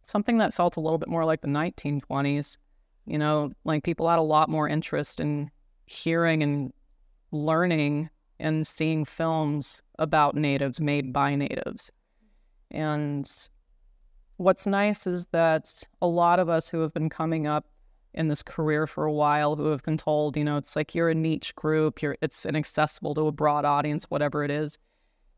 something 0.03 0.37
that 0.37 0.53
felt 0.53 0.77
a 0.77 0.79
little 0.79 0.97
bit 0.97 1.09
more 1.09 1.25
like 1.25 1.41
the 1.41 1.47
1920s. 1.47 2.57
You 3.05 3.17
know, 3.17 3.51
like 3.63 3.83
people 3.83 4.09
had 4.09 4.19
a 4.19 4.23
lot 4.23 4.49
more 4.49 4.67
interest 4.67 5.19
in 5.19 5.49
hearing 5.85 6.43
and 6.43 6.73
learning 7.31 8.09
and 8.39 8.65
seeing 8.65 9.05
films 9.05 9.81
about 9.99 10.35
natives 10.35 10.79
made 10.79 11.13
by 11.13 11.35
natives. 11.35 11.91
And 12.69 13.29
what's 14.37 14.65
nice 14.65 15.05
is 15.05 15.27
that 15.27 15.83
a 16.01 16.07
lot 16.07 16.39
of 16.39 16.49
us 16.49 16.67
who 16.67 16.79
have 16.81 16.93
been 16.93 17.09
coming 17.09 17.47
up 17.47 17.65
in 18.13 18.27
this 18.27 18.43
career 18.43 18.87
for 18.87 19.05
a 19.05 19.13
while 19.13 19.55
who 19.55 19.67
have 19.67 19.83
been 19.83 19.97
told, 19.97 20.35
you 20.35 20.43
know, 20.43 20.57
it's 20.57 20.75
like 20.75 20.93
you're 20.93 21.09
a 21.09 21.15
niche 21.15 21.55
group, 21.55 22.01
you're 22.01 22.17
it's 22.21 22.45
inaccessible 22.45 23.13
to 23.15 23.27
a 23.27 23.31
broad 23.31 23.65
audience, 23.65 24.05
whatever 24.05 24.43
it 24.43 24.51
is. 24.51 24.77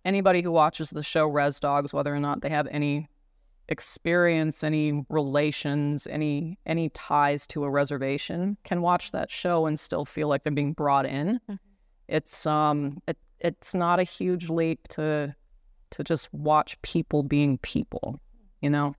Anybody 0.05 0.41
who 0.41 0.51
watches 0.51 0.89
the 0.89 1.03
show 1.03 1.27
Res 1.27 1.59
Dogs, 1.59 1.93
whether 1.93 2.13
or 2.13 2.19
not 2.19 2.41
they 2.41 2.49
have 2.49 2.67
any 2.71 3.07
experience, 3.69 4.63
any 4.63 5.05
relations, 5.09 6.07
any 6.07 6.57
any 6.65 6.89
ties 6.89 7.47
to 7.47 7.63
a 7.63 7.69
reservation, 7.69 8.57
can 8.63 8.81
watch 8.81 9.11
that 9.11 9.31
show 9.31 9.65
and 9.65 9.79
still 9.79 10.05
feel 10.05 10.27
like 10.27 10.43
they're 10.43 10.51
being 10.51 10.73
brought 10.73 11.05
in. 11.05 11.39
Mhm. 11.49 11.59
It's 12.07 12.45
um 12.45 13.01
it, 13.07 13.17
it's 13.39 13.73
not 13.73 13.99
a 13.99 14.03
huge 14.03 14.49
leap 14.49 14.87
to 14.89 15.35
to 15.91 16.03
just 16.03 16.33
watch 16.33 16.81
people 16.81 17.23
being 17.23 17.59
people, 17.59 18.19
you 18.61 18.69
know? 18.69 18.95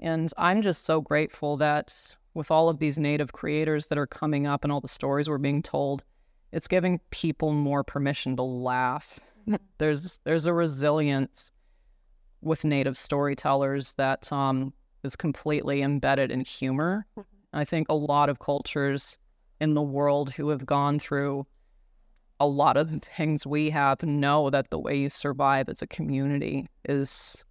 And 0.00 0.32
I'm 0.38 0.62
just 0.62 0.84
so 0.84 1.00
grateful 1.00 1.56
that 1.58 2.16
with 2.34 2.50
all 2.50 2.68
of 2.68 2.78
these 2.78 2.98
native 2.98 3.32
creators 3.32 3.86
that 3.86 3.98
are 3.98 4.06
coming 4.06 4.46
up 4.46 4.64
and 4.64 4.72
all 4.72 4.80
the 4.80 4.88
stories 4.88 5.28
we're 5.28 5.38
being 5.38 5.62
told, 5.62 6.04
it's 6.52 6.68
giving 6.68 7.00
people 7.10 7.52
more 7.52 7.82
permission 7.82 8.36
to 8.36 8.42
laugh. 8.42 9.18
there's 9.78 10.20
there's 10.24 10.46
a 10.46 10.52
resilience 10.52 11.52
with 12.42 12.64
native 12.64 12.96
storytellers 12.96 13.94
that 13.94 14.30
um 14.32 14.72
is 15.02 15.16
completely 15.16 15.82
embedded 15.82 16.30
in 16.30 16.40
humor. 16.40 17.06
I 17.52 17.64
think 17.64 17.88
a 17.88 17.94
lot 17.94 18.28
of 18.28 18.38
cultures 18.38 19.18
in 19.60 19.74
the 19.74 19.82
world 19.82 20.32
who 20.32 20.48
have 20.48 20.66
gone 20.66 20.98
through 20.98 21.46
a 22.40 22.46
lot 22.46 22.76
of 22.76 22.90
the 22.90 22.98
things 22.98 23.46
we 23.46 23.70
have 23.70 24.02
know 24.02 24.50
that 24.50 24.70
the 24.70 24.78
way 24.78 24.96
you 24.96 25.10
survive 25.10 25.68
as 25.68 25.82
a 25.82 25.86
community 25.86 26.68
is 26.84 27.44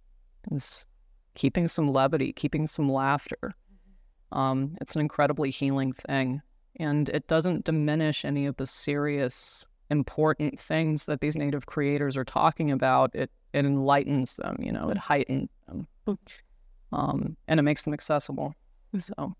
is 0.50 0.86
keeping 1.34 1.68
some 1.68 1.92
levity, 1.92 2.32
keeping 2.32 2.66
some 2.66 2.90
laughter. 2.90 3.54
Um, 4.34 4.76
it's 4.80 4.94
an 4.94 5.00
incredibly 5.00 5.50
healing 5.50 5.92
thing, 5.94 6.42
and 6.78 7.08
it 7.08 7.26
doesn't 7.28 7.64
diminish 7.64 8.24
any 8.24 8.46
of 8.46 8.56
the 8.56 8.66
serious, 8.66 9.66
important 9.90 10.58
things 10.60 11.06
that 11.06 11.20
these 11.20 11.36
native 11.36 11.66
creators 11.66 12.16
are 12.16 12.24
talking 12.24 12.70
about. 12.70 13.14
It 13.14 13.30
it 13.52 13.64
enlightens 13.64 14.36
them, 14.36 14.56
you 14.58 14.72
know, 14.72 14.90
it 14.90 14.98
heightens 14.98 15.54
them, 15.66 15.86
um, 16.92 17.36
and 17.48 17.60
it 17.60 17.62
makes 17.62 17.84
them 17.84 17.94
accessible. 17.94 18.54
So, 18.98 19.34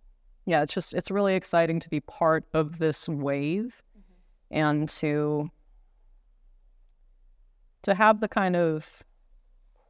yeah, 0.46 0.62
it's 0.62 0.72
just 0.72 0.94
it's 0.94 1.10
really 1.10 1.34
exciting 1.34 1.80
to 1.80 1.88
be 1.90 2.00
part 2.00 2.44
of 2.54 2.78
this 2.78 3.08
wave 3.08 3.82
and 4.50 4.88
to 4.88 5.50
to 7.82 7.94
have 7.94 8.20
the 8.20 8.28
kind 8.28 8.56
of 8.56 9.02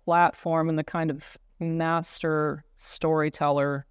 platform 0.05 0.69
and 0.69 0.79
the 0.79 0.85
kind 0.85 1.11
of 1.11 1.39
master 1.61 2.65
storyteller, 2.77 3.87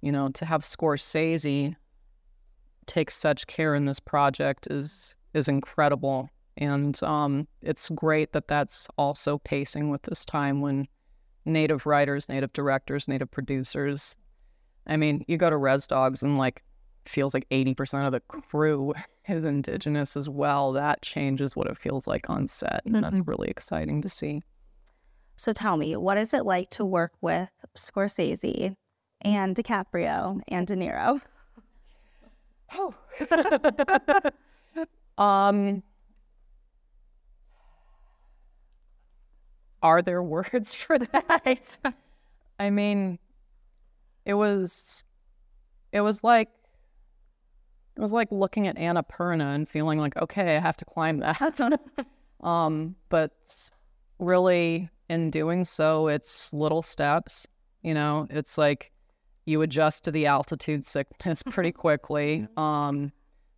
you 0.00 0.12
know, 0.12 0.28
to 0.30 0.44
have 0.44 0.62
Scorsese 0.62 1.74
take 2.86 3.10
such 3.10 3.46
care 3.46 3.74
in 3.74 3.84
this 3.84 4.00
project 4.00 4.66
is 4.70 5.16
is 5.34 5.48
incredible. 5.48 6.30
And 6.56 7.00
um, 7.02 7.46
it's 7.60 7.90
great 7.90 8.32
that 8.32 8.48
that's 8.48 8.88
also 8.96 9.38
pacing 9.38 9.90
with 9.90 10.02
this 10.02 10.24
time 10.24 10.62
when 10.62 10.88
native 11.44 11.84
writers, 11.84 12.28
native 12.28 12.52
directors, 12.54 13.06
native 13.06 13.30
producers. 13.30 14.16
I 14.86 14.96
mean, 14.96 15.24
you 15.28 15.36
go 15.36 15.50
to 15.50 15.56
Res 15.58 15.86
Dogs 15.86 16.22
and 16.22 16.38
like 16.38 16.62
feels 17.04 17.34
like 17.34 17.46
80% 17.50 18.06
of 18.06 18.12
the 18.12 18.20
crew 18.20 18.94
is 19.28 19.44
indigenous 19.44 20.16
as 20.16 20.28
well. 20.28 20.72
That 20.72 21.02
changes 21.02 21.54
what 21.54 21.66
it 21.66 21.76
feels 21.76 22.06
like 22.06 22.30
on 22.30 22.46
set. 22.46 22.82
And 22.86 23.04
that's 23.04 23.20
really 23.26 23.48
exciting 23.48 24.00
to 24.02 24.08
see. 24.08 24.42
So 25.36 25.52
tell 25.52 25.76
me, 25.76 25.96
what 25.96 26.16
is 26.16 26.32
it 26.32 26.46
like 26.46 26.70
to 26.70 26.84
work 26.84 27.12
with 27.20 27.50
Scorsese 27.76 28.74
and 29.22 29.54
DiCaprio 29.54 30.40
and 30.48 30.66
De 30.66 30.76
Niro? 30.76 31.20
Oh. 32.72 32.94
um, 35.22 35.82
are 39.82 40.02
there 40.02 40.22
words 40.22 40.74
for 40.74 40.98
that? 40.98 41.78
I 42.58 42.70
mean, 42.70 43.18
it 44.24 44.34
was, 44.34 45.04
it 45.92 46.00
was 46.00 46.22
like, 46.24 46.48
it 47.96 48.00
was 48.00 48.12
like 48.12 48.28
looking 48.30 48.66
at 48.66 48.76
Anna 48.76 49.02
Annapurna 49.02 49.54
and 49.54 49.68
feeling 49.68 49.98
like, 49.98 50.16
okay, 50.16 50.56
I 50.56 50.60
have 50.60 50.76
to 50.78 50.84
climb 50.84 51.18
that. 51.18 51.60
um, 52.42 52.96
but 53.08 53.32
really, 54.18 54.90
in 55.08 55.30
doing 55.30 55.64
so, 55.64 56.08
it's 56.08 56.52
little 56.52 56.82
steps. 56.82 57.46
You 57.82 57.94
know, 57.94 58.26
it's 58.28 58.58
like 58.58 58.92
you 59.46 59.62
adjust 59.62 60.04
to 60.04 60.10
the 60.10 60.26
altitude 60.26 60.84
sickness 60.84 61.42
pretty 61.50 61.72
quickly. 61.72 62.46
Um, 62.56 63.12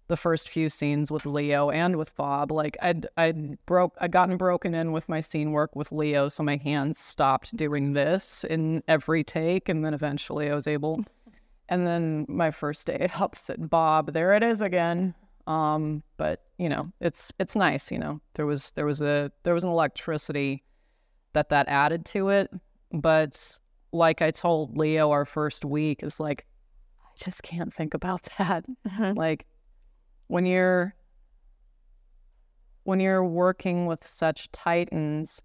the 0.07 0.16
first 0.16 0.48
few 0.48 0.70
scenes 0.70 1.11
with 1.11 1.27
Leo 1.27 1.70
and 1.70 1.96
with 1.96 2.14
Bob, 2.16 2.51
like 2.51 2.77
I'd 2.81 3.07
I'd 3.16 3.64
broke 3.66 3.94
I'd 4.01 4.12
gotten 4.12 4.37
broken 4.37 4.74
in 4.74 4.92
with 4.92 5.09
my 5.09 5.20
scene 5.20 5.53
work 5.53 5.77
with 5.77 5.92
Leo, 5.92 6.29
so 6.29 6.42
my 6.42 6.57
hands 6.57 6.98
stopped 6.98 7.55
doing 7.57 7.92
this 7.92 8.44
in 8.44 8.83
every 8.88 9.22
take, 9.22 9.68
and 9.68 9.85
then 9.85 9.92
eventually 9.92 10.51
I 10.51 10.55
was 10.55 10.66
able. 10.66 11.05
And 11.68 11.87
then 11.87 12.24
my 12.29 12.51
first 12.51 12.87
day 12.87 13.11
opposite 13.20 13.68
Bob, 13.68 14.14
there 14.14 14.33
it 14.33 14.42
is 14.42 14.62
again. 14.62 15.14
Um, 15.46 16.03
but 16.16 16.42
you 16.59 16.68
know, 16.70 16.90
it's 17.01 17.33
it's 17.38 17.55
nice. 17.55 17.92
You 17.92 17.98
know, 17.98 18.20
there 18.35 18.46
was 18.46 18.70
there 18.72 18.87
was 18.87 19.03
a 19.03 19.31
there 19.42 19.55
was 19.55 19.64
an 19.64 19.70
electricity 19.70 20.64
that 21.35 21.51
that 21.51 21.68
added 21.68 22.07
to 22.07 22.31
it, 22.31 22.51
but 22.92 23.61
like 23.92 24.22
I 24.22 24.31
told 24.31 24.77
Leo 24.77 25.11
our 25.11 25.24
first 25.24 25.64
week 25.64 26.03
is 26.03 26.20
like 26.20 26.46
I 27.03 27.11
just 27.16 27.42
can't 27.42 27.72
think 27.72 27.94
about 27.94 28.22
that. 28.38 28.64
Mm-hmm. 28.87 29.18
Like 29.18 29.46
when 30.29 30.46
you're 30.46 30.94
when 32.85 33.01
you're 33.01 33.24
working 33.24 33.87
with 33.87 34.07
such 34.07 34.51
titans, 34.53 35.42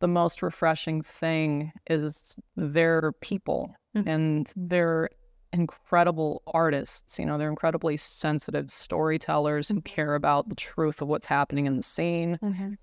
the 0.00 0.08
most 0.08 0.42
refreshing 0.42 1.02
thing 1.02 1.72
is 1.88 2.36
they're 2.56 3.12
people 3.20 3.74
Mhm. 3.96 4.06
and 4.06 4.52
they're 4.56 5.08
incredible 5.52 6.42
artists. 6.48 7.18
You 7.18 7.26
know, 7.26 7.38
they're 7.38 7.48
incredibly 7.48 7.96
sensitive 7.96 8.70
storytellers 8.70 9.68
who 9.68 9.74
mm-hmm. 9.74 9.82
care 9.82 10.14
about 10.14 10.48
the 10.48 10.54
truth 10.56 11.00
of 11.00 11.08
what's 11.08 11.26
happening 11.26 11.66
in 11.66 11.76
the 11.76 11.82
scene 11.82 12.38
mm-hmm. 12.42 12.74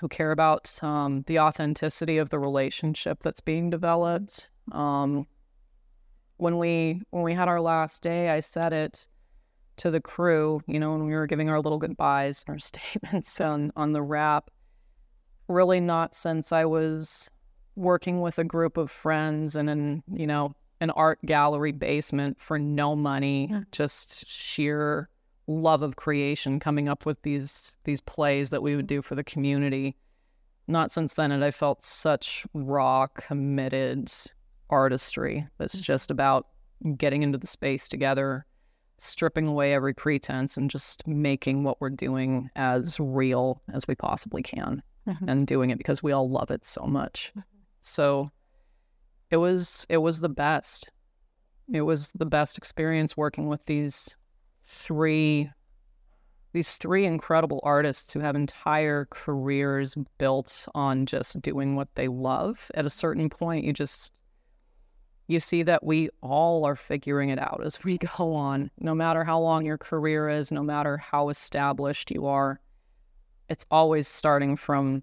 Who 0.00 0.08
care 0.08 0.30
about 0.32 0.82
um, 0.82 1.22
the 1.26 1.38
authenticity 1.38 2.18
of 2.18 2.30
the 2.30 2.38
relationship 2.38 3.20
that's 3.22 3.40
being 3.40 3.70
developed. 3.70 4.50
Um, 4.72 5.26
when 6.38 6.58
we 6.58 7.02
when 7.10 7.22
we 7.22 7.34
had 7.34 7.48
our 7.48 7.60
last 7.60 8.02
day, 8.02 8.30
I 8.30 8.40
said 8.40 8.72
it 8.72 9.06
to 9.78 9.90
the 9.90 10.00
crew. 10.00 10.60
You 10.66 10.80
know, 10.80 10.92
when 10.92 11.04
we 11.04 11.12
were 11.12 11.26
giving 11.26 11.48
our 11.50 11.60
little 11.60 11.78
goodbyes, 11.78 12.44
and 12.46 12.54
our 12.54 12.58
statements 12.70 13.40
on 13.40 13.72
on 13.76 13.92
the 13.92 14.02
wrap. 14.02 14.50
Really, 15.48 15.80
not 15.80 16.14
since 16.14 16.52
I 16.52 16.64
was 16.64 17.30
working 17.76 18.20
with 18.20 18.38
a 18.38 18.44
group 18.44 18.76
of 18.76 18.90
friends 18.90 19.56
and 19.56 19.68
in 19.68 20.02
you 20.12 20.26
know 20.26 20.54
an 20.80 20.90
art 20.90 21.18
gallery 21.24 21.72
basement 21.72 22.40
for 22.40 22.58
no 22.58 22.96
money, 22.96 23.48
Mm. 23.52 23.66
just 23.70 24.26
sheer 24.26 25.08
love 25.46 25.82
of 25.82 25.96
creation 25.96 26.60
coming 26.60 26.88
up 26.88 27.04
with 27.04 27.20
these 27.22 27.76
these 27.84 28.00
plays 28.00 28.50
that 28.50 28.62
we 28.62 28.76
would 28.76 28.86
do 28.86 29.02
for 29.02 29.14
the 29.14 29.24
community. 29.24 29.96
Not 30.68 30.90
since 30.92 31.14
then 31.14 31.30
had 31.32 31.42
i 31.42 31.50
felt 31.50 31.82
such 31.82 32.46
raw 32.54 33.06
committed 33.08 34.10
artistry 34.70 35.46
that's 35.58 35.80
just 35.80 36.10
about 36.10 36.46
getting 36.96 37.22
into 37.22 37.36
the 37.38 37.46
space 37.46 37.88
together 37.88 38.46
stripping 38.98 39.46
away 39.48 39.74
every 39.74 39.92
pretense 39.92 40.56
and 40.56 40.70
just 40.70 41.06
making 41.08 41.64
what 41.64 41.80
we're 41.80 41.90
doing 41.90 42.48
as 42.54 42.98
real 43.00 43.60
as 43.72 43.86
we 43.88 43.94
possibly 43.96 44.42
can 44.42 44.80
Mhm. 45.08 45.28
and 45.28 45.46
doing 45.48 45.70
it 45.70 45.78
because 45.78 46.02
we 46.04 46.12
all 46.12 46.30
love 46.30 46.52
it 46.52 46.64
so 46.64 46.84
much. 46.84 47.32
So 47.80 48.30
it 49.30 49.38
was 49.38 49.84
it 49.88 49.96
was 49.98 50.20
the 50.20 50.28
best. 50.28 50.90
It 51.72 51.80
was 51.82 52.12
the 52.12 52.26
best 52.26 52.56
experience 52.56 53.16
working 53.16 53.48
with 53.48 53.64
these 53.66 54.14
three 54.64 55.50
these 56.52 56.76
three 56.76 57.06
incredible 57.06 57.60
artists 57.62 58.12
who 58.12 58.20
have 58.20 58.36
entire 58.36 59.06
careers 59.10 59.96
built 60.18 60.68
on 60.74 61.06
just 61.06 61.40
doing 61.40 61.76
what 61.76 61.88
they 61.94 62.08
love. 62.08 62.70
At 62.74 62.84
a 62.84 62.90
certain 62.90 63.30
point 63.30 63.64
you 63.64 63.72
just 63.72 64.12
you 65.28 65.40
see 65.40 65.62
that 65.62 65.82
we 65.82 66.10
all 66.20 66.66
are 66.66 66.76
figuring 66.76 67.30
it 67.30 67.38
out 67.38 67.62
as 67.64 67.82
we 67.84 67.98
go 67.98 68.34
on. 68.34 68.70
No 68.78 68.94
matter 68.94 69.24
how 69.24 69.40
long 69.40 69.64
your 69.64 69.78
career 69.78 70.28
is 70.28 70.52
no 70.52 70.62
matter 70.62 70.96
how 70.96 71.28
established 71.28 72.10
you 72.10 72.26
are 72.26 72.60
it's 73.48 73.66
always 73.70 74.08
starting 74.08 74.56
from 74.56 75.02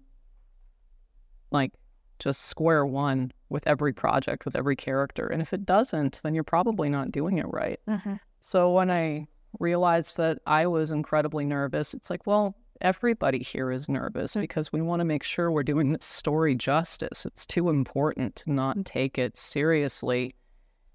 like 1.50 1.72
just 2.18 2.46
square 2.46 2.84
one 2.84 3.32
with 3.48 3.66
every 3.66 3.92
project 3.92 4.44
with 4.44 4.54
every 4.56 4.76
character. 4.76 5.26
And 5.26 5.42
if 5.42 5.52
it 5.52 5.66
doesn't 5.66 6.20
then 6.22 6.34
you're 6.34 6.44
probably 6.44 6.88
not 6.88 7.10
doing 7.10 7.38
it 7.38 7.46
right. 7.48 7.80
Mm-hmm. 7.88 8.14
So 8.40 8.72
when 8.72 8.90
I 8.90 9.26
realized 9.58 10.16
that 10.16 10.38
I 10.46 10.66
was 10.66 10.90
incredibly 10.90 11.44
nervous, 11.44 11.94
it's 11.94 12.10
like, 12.10 12.26
well, 12.26 12.56
everybody 12.80 13.42
here 13.42 13.70
is 13.70 13.88
nervous 13.88 14.36
because 14.36 14.72
we 14.72 14.80
want 14.80 15.00
to 15.00 15.04
make 15.04 15.22
sure 15.22 15.50
we're 15.50 15.62
doing 15.62 15.92
this 15.92 16.04
story 16.04 16.54
justice. 16.54 17.26
It's 17.26 17.44
too 17.44 17.68
important 17.68 18.36
to 18.36 18.52
not 18.52 18.84
take 18.84 19.18
it 19.18 19.36
seriously 19.36 20.34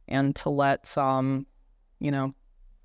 and 0.07 0.35
to 0.37 0.49
let 0.49 0.97
um, 0.97 1.45
you 1.99 2.11
know, 2.11 2.33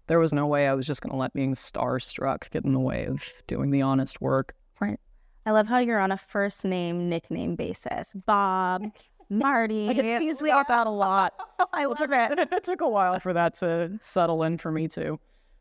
there 0.06 0.18
was 0.18 0.33
no 0.33 0.46
way 0.46 0.66
I 0.66 0.74
was 0.74 0.87
just 0.87 1.02
going 1.02 1.12
to 1.12 1.16
let 1.16 1.33
being 1.33 1.54
starstruck 1.54 2.50
get 2.50 2.64
in 2.64 2.72
the 2.72 2.80
way 2.80 3.06
of 3.06 3.24
doing 3.46 3.70
the 3.70 3.83
honest 3.83 4.20
work. 4.20 4.54
Right. 4.80 4.98
I 5.46 5.52
love 5.52 5.68
how 5.68 5.78
you're 5.78 6.00
on 6.00 6.12
a 6.12 6.16
first 6.16 6.64
name 6.64 7.09
nickname 7.09 7.54
basis. 7.54 8.12
Bob, 8.26 8.90
Marty. 9.28 9.88
I 9.88 9.92
get 9.92 10.18
teased 10.18 10.42
about 10.42 10.87
a 10.87 10.90
lot. 10.90 11.35
I 11.72 11.85
love 11.85 12.00
it. 12.00 12.48
it 12.52 12.64
took 12.64 12.80
a 12.80 12.88
while 12.88 13.18
for 13.20 13.33
that 13.33 13.54
to 13.56 13.98
settle 14.00 14.42
in 14.42 14.59
for 14.59 14.70
me 14.70 14.88
too. 14.88 15.18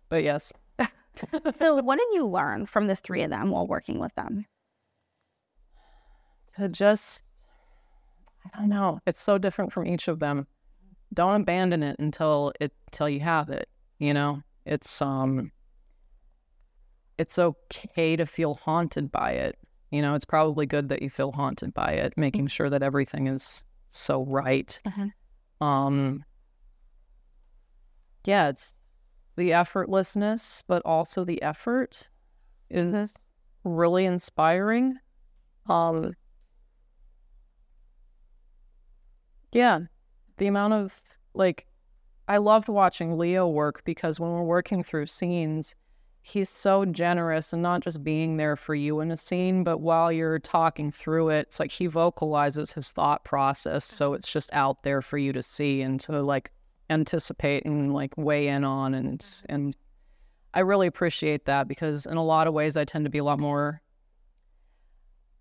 But 0.10 0.24
yes. 0.24 0.52
So, 1.54 1.76
what 1.82 1.98
did 2.00 2.08
you 2.14 2.26
learn 2.26 2.66
from 2.66 2.88
the 2.88 2.96
three 2.96 3.24
of 3.24 3.30
them 3.30 3.50
while 3.52 3.68
working 3.68 4.00
with 4.00 4.16
them? 4.16 4.46
to 6.60 6.70
just 6.70 7.24
I 8.54 8.60
don't 8.60 8.70
know. 8.70 9.00
It's 9.06 9.22
so 9.22 9.38
different 9.38 9.74
from 9.74 9.86
each 9.86 10.08
of 10.08 10.20
them. 10.20 10.48
Don't 11.14 11.42
abandon 11.42 11.84
it 11.84 11.98
until 12.00 12.54
it 12.60 12.72
till 12.92 13.10
you 13.10 13.20
have 13.20 13.50
it. 13.50 13.68
You 13.98 14.14
know, 14.14 14.42
it's 14.66 15.02
um, 15.02 15.52
it's 17.18 17.38
okay 17.38 18.16
to 18.16 18.26
feel 18.26 18.56
haunted 18.56 19.12
by 19.12 19.32
it. 19.32 19.58
You 19.92 20.02
know, 20.02 20.14
it's 20.16 20.26
probably 20.26 20.66
good 20.66 20.90
that 20.90 21.02
you 21.02 21.10
feel 21.10 21.32
haunted 21.32 21.74
by 21.74 21.92
it, 21.94 22.14
making 22.16 22.48
sure 22.48 22.70
that 22.70 22.84
everything 22.84 23.28
is 23.28 23.66
so 23.90 24.24
right. 24.26 24.80
Mhm. 24.86 25.12
Um, 25.62 26.24
yeah, 28.26 28.50
it's 28.50 28.74
the 29.36 29.52
effortlessness, 29.52 30.64
but 30.68 30.82
also 30.86 31.24
the 31.24 31.42
effort 31.42 32.10
is 32.70 33.16
really 33.64 34.06
inspiring. 34.06 34.98
Um, 35.68 36.14
yeah, 39.52 39.80
the 40.38 40.48
amount 40.48 40.74
of 40.74 41.02
like, 41.34 41.66
I 42.28 42.38
loved 42.38 42.70
watching 42.70 43.18
Leo 43.18 43.48
work 43.48 43.84
because 43.86 44.20
when 44.20 44.32
we're 44.32 44.44
working 44.44 44.84
through 44.84 45.08
scenes, 45.08 45.76
he's 46.22 46.50
so 46.50 46.86
generous 46.86 47.54
and 47.54 47.62
not 47.64 47.82
just 47.82 48.04
being 48.04 48.38
there 48.38 48.56
for 48.56 48.76
you 48.76 49.00
in 49.00 49.12
a 49.12 49.18
scene, 49.18 49.64
but 49.64 49.80
while 49.80 50.12
you're 50.12 50.38
talking 50.40 50.92
through 50.92 51.30
it, 51.30 51.48
it's 51.48 51.60
like 51.60 51.72
he 51.72 51.88
vocalizes 51.88 52.72
his 52.72 52.92
thought 52.92 53.24
process. 53.24 53.86
So 53.86 54.14
it's 54.14 54.32
just 54.32 54.54
out 54.54 54.84
there 54.84 55.02
for 55.02 55.18
you 55.18 55.34
to 55.34 55.42
see 55.42 55.82
and 55.82 56.00
to 56.02 56.22
like 56.22 56.52
anticipate 56.90 57.66
and 57.66 57.94
like 57.94 58.14
weigh 58.18 58.48
in 58.48 58.64
on. 58.64 58.94
And, 58.94 59.26
and 59.48 59.76
I 60.54 60.62
really 60.62 60.88
appreciate 60.88 61.46
that 61.46 61.68
because 61.68 62.06
in 62.06 62.18
a 62.18 62.24
lot 62.24 62.48
of 62.48 62.54
ways, 62.54 62.78
I 62.78 62.86
tend 62.86 63.06
to 63.06 63.12
be 63.12 63.20
a 63.20 63.24
lot 63.24 63.40
more. 63.40 63.82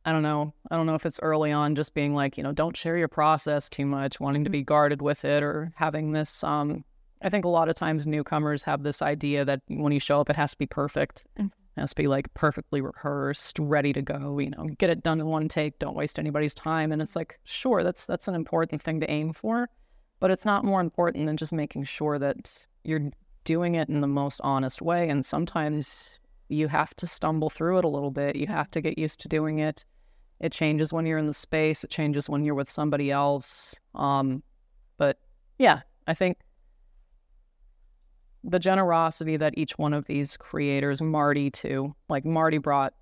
I 0.04 0.12
don't 0.12 0.22
know. 0.22 0.54
I 0.70 0.76
don't 0.76 0.87
know 0.87 0.94
if 0.94 1.04
it's 1.04 1.20
early 1.20 1.52
on 1.52 1.74
just 1.74 1.94
being 1.94 2.14
like, 2.14 2.37
you 2.37 2.42
know, 2.42 2.52
don't 2.52 2.76
share 2.76 2.96
your 2.96 3.08
process 3.08 3.68
too 3.68 3.84
much, 3.84 4.20
wanting 4.20 4.44
to 4.44 4.50
be 4.50 4.62
guarded 4.62 5.02
with 5.02 5.24
it 5.24 5.42
or 5.42 5.72
having 5.76 6.12
this 6.12 6.42
um 6.44 6.84
I 7.20 7.30
think 7.30 7.44
a 7.44 7.48
lot 7.48 7.68
of 7.68 7.74
times 7.74 8.06
newcomers 8.06 8.62
have 8.62 8.82
this 8.82 9.02
idea 9.02 9.44
that 9.44 9.61
when 9.68 9.92
you 9.92 10.00
show 10.00 10.20
up, 10.20 10.30
it 10.30 10.37
has 10.37 10.52
to 10.52 10.58
be 10.58 10.66
perfect. 10.66 11.26
It 11.37 11.50
has 11.76 11.90
to 11.90 11.96
be 11.96 12.06
like 12.06 12.32
perfectly 12.34 12.80
rehearsed, 12.80 13.58
ready 13.58 13.92
to 13.92 14.02
go. 14.02 14.38
You 14.38 14.50
know, 14.50 14.64
get 14.78 14.90
it 14.90 15.02
done 15.02 15.20
in 15.20 15.26
one 15.26 15.48
take. 15.48 15.78
Don't 15.78 15.96
waste 15.96 16.18
anybody's 16.18 16.54
time. 16.54 16.92
And 16.92 17.02
it's 17.02 17.16
like, 17.16 17.38
sure, 17.44 17.82
that's 17.82 18.06
that's 18.06 18.28
an 18.28 18.34
important 18.34 18.82
thing 18.82 19.00
to 19.00 19.11
aim 19.11 19.32
for, 19.32 19.68
but 20.20 20.31
it's 20.31 20.44
not 20.44 20.64
more 20.64 20.81
important 20.81 21.26
than 21.26 21.37
just 21.37 21.52
making 21.52 21.85
sure 21.85 22.18
that 22.18 22.66
you're 22.85 23.11
doing 23.44 23.74
it 23.76 23.88
in 23.88 24.00
the 24.00 24.07
most 24.07 24.40
honest 24.42 24.83
way. 24.83 25.09
And 25.09 25.24
sometimes 25.24 26.18
you 26.48 26.68
have 26.68 26.94
to 26.96 27.07
stumble 27.07 27.50
through 27.50 27.78
it 27.78 27.85
a 27.85 27.88
little 27.88 28.11
bit. 28.11 28.37
You 28.37 28.46
have 28.46 28.70
to 28.72 28.81
get 28.81 28.98
used 28.98 29.20
to 29.20 29.28
doing 29.28 29.59
it. 29.59 29.85
It 30.40 30.52
changes 30.52 30.92
when 30.92 31.07
you're 31.07 31.18
in 31.18 31.26
the 31.26 31.35
space. 31.35 31.85
It 31.85 31.90
changes 31.90 32.28
when 32.28 32.44
you're 32.44 32.54
with 32.54 32.70
somebody 32.70 33.11
else. 33.11 33.74
Um, 33.94 34.42
but 34.96 35.18
yeah, 35.59 35.81
I 36.07 36.14
think 36.14 36.38
the 38.44 38.59
generosity 38.59 39.37
that 39.37 39.57
each 39.57 39.78
one 39.78 39.92
of 39.92 40.07
these 40.07 40.37
creators, 40.37 41.02
Marty 41.02 41.50
too, 41.50 41.94
like 42.09 42.24
Marty 42.24 42.59
brought, 42.59 42.94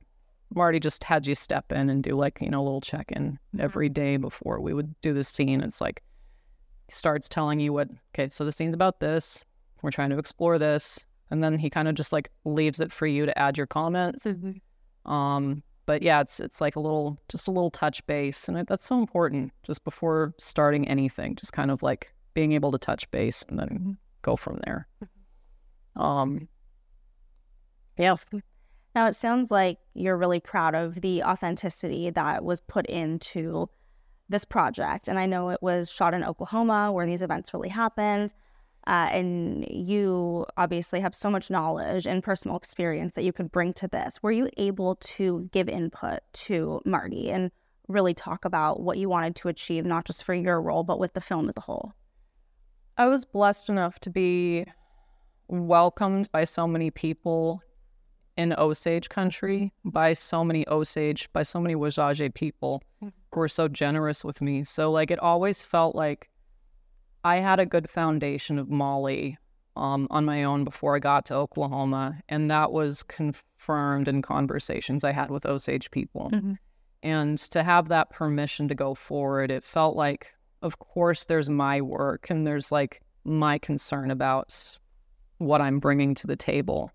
Marty 0.54 0.80
just 0.80 1.04
had 1.04 1.26
you 1.26 1.34
step 1.34 1.72
in 1.72 1.90
and 1.90 2.02
do 2.02 2.16
like, 2.16 2.40
you 2.40 2.50
know, 2.50 2.62
a 2.62 2.64
little 2.64 2.80
check 2.80 3.12
in 3.12 3.38
every 3.58 3.88
day 3.88 4.16
before 4.16 4.60
we 4.60 4.72
would 4.72 4.98
do 5.00 5.12
the 5.12 5.24
scene. 5.24 5.60
It's 5.60 5.80
like, 5.80 6.02
starts 6.90 7.28
telling 7.28 7.60
you 7.60 7.72
what, 7.72 7.88
okay, 8.14 8.28
so 8.30 8.44
the 8.44 8.52
scene's 8.52 8.74
about 8.74 9.00
this. 9.00 9.44
We're 9.82 9.90
trying 9.90 10.10
to 10.10 10.18
explore 10.18 10.58
this. 10.58 11.04
And 11.30 11.42
then 11.42 11.58
he 11.58 11.68
kind 11.70 11.88
of 11.88 11.94
just 11.94 12.12
like 12.12 12.30
leaves 12.44 12.80
it 12.80 12.92
for 12.92 13.06
you 13.06 13.26
to 13.26 13.36
add 13.38 13.56
your 13.56 13.66
comments. 13.66 14.26
Um, 15.04 15.62
but 15.86 16.02
yeah, 16.02 16.20
it's 16.20 16.40
it's 16.40 16.60
like 16.60 16.76
a 16.76 16.80
little, 16.80 17.18
just 17.28 17.48
a 17.48 17.52
little 17.52 17.70
touch 17.70 18.04
base, 18.06 18.48
and 18.48 18.58
it, 18.58 18.66
that's 18.66 18.84
so 18.84 18.98
important. 18.98 19.52
Just 19.64 19.84
before 19.84 20.34
starting 20.38 20.88
anything, 20.88 21.36
just 21.36 21.52
kind 21.52 21.70
of 21.70 21.82
like 21.82 22.12
being 22.34 22.52
able 22.52 22.72
to 22.72 22.78
touch 22.78 23.10
base 23.10 23.44
and 23.48 23.58
then 23.58 23.96
go 24.22 24.36
from 24.36 24.60
there. 24.64 24.88
Um, 25.96 26.48
yeah, 27.98 28.16
Now, 28.94 29.06
it 29.06 29.14
sounds 29.14 29.50
like 29.50 29.78
you're 29.94 30.16
really 30.16 30.40
proud 30.40 30.74
of 30.74 31.00
the 31.00 31.22
authenticity 31.22 32.10
that 32.10 32.44
was 32.44 32.60
put 32.60 32.86
into 32.86 33.68
this 34.28 34.44
project. 34.44 35.08
And 35.08 35.18
I 35.18 35.26
know 35.26 35.50
it 35.50 35.62
was 35.62 35.90
shot 35.90 36.14
in 36.14 36.24
Oklahoma 36.24 36.92
where 36.92 37.06
these 37.06 37.22
events 37.22 37.52
really 37.54 37.68
happened. 37.68 38.34
Uh, 38.86 39.08
and 39.10 39.66
you 39.68 40.46
obviously 40.56 41.00
have 41.00 41.14
so 41.14 41.28
much 41.28 41.50
knowledge 41.50 42.06
and 42.06 42.22
personal 42.22 42.56
experience 42.56 43.14
that 43.16 43.24
you 43.24 43.32
could 43.32 43.50
bring 43.50 43.72
to 43.72 43.88
this. 43.88 44.22
Were 44.22 44.30
you 44.30 44.48
able 44.56 44.94
to 44.96 45.48
give 45.52 45.68
input 45.68 46.20
to 46.32 46.80
Marty 46.84 47.30
and 47.30 47.50
really 47.88 48.14
talk 48.14 48.44
about 48.44 48.80
what 48.80 48.98
you 48.98 49.08
wanted 49.08 49.34
to 49.36 49.48
achieve, 49.48 49.84
not 49.84 50.04
just 50.04 50.22
for 50.22 50.34
your 50.34 50.60
role, 50.60 50.84
but 50.84 51.00
with 51.00 51.14
the 51.14 51.20
film 51.20 51.48
as 51.48 51.56
a 51.56 51.60
whole? 51.60 51.94
I 52.96 53.08
was 53.08 53.24
blessed 53.24 53.68
enough 53.68 53.98
to 54.00 54.10
be 54.10 54.66
welcomed 55.48 56.30
by 56.30 56.44
so 56.44 56.66
many 56.66 56.90
people 56.90 57.60
in 58.36 58.54
Osage 58.56 59.08
country, 59.08 59.72
by 59.84 60.12
so 60.12 60.44
many 60.44 60.66
Osage, 60.68 61.32
by 61.32 61.42
so 61.42 61.60
many 61.60 61.74
Wazhazhe 61.74 62.32
people 62.34 62.82
who 63.00 63.12
were 63.36 63.48
so 63.48 63.68
generous 63.68 64.24
with 64.24 64.40
me. 64.40 64.64
So 64.64 64.90
like 64.90 65.10
it 65.10 65.18
always 65.18 65.62
felt 65.62 65.94
like 65.94 66.28
I 67.24 67.36
had 67.36 67.60
a 67.60 67.66
good 67.66 67.90
foundation 67.90 68.58
of 68.58 68.68
Molly 68.68 69.38
um, 69.76 70.06
on 70.10 70.24
my 70.24 70.44
own 70.44 70.64
before 70.64 70.96
I 70.96 71.00
got 71.00 71.26
to 71.26 71.34
Oklahoma, 71.34 72.18
and 72.28 72.50
that 72.50 72.72
was 72.72 73.02
confirmed 73.02 74.08
in 74.08 74.22
conversations 74.22 75.04
I 75.04 75.12
had 75.12 75.30
with 75.30 75.44
Osage 75.44 75.90
people. 75.90 76.30
And 77.02 77.38
to 77.38 77.62
have 77.62 77.88
that 77.88 78.10
permission 78.10 78.68
to 78.68 78.74
go 78.74 78.94
forward, 78.94 79.50
it 79.50 79.64
felt 79.64 79.96
like, 79.96 80.34
of 80.62 80.78
course, 80.78 81.24
there's 81.24 81.50
my 81.50 81.80
work 81.80 82.30
and 82.30 82.46
there's 82.46 82.72
like 82.72 83.02
my 83.24 83.58
concern 83.58 84.10
about 84.10 84.78
what 85.38 85.60
I'm 85.60 85.78
bringing 85.78 86.14
to 86.16 86.26
the 86.26 86.36
table. 86.36 86.90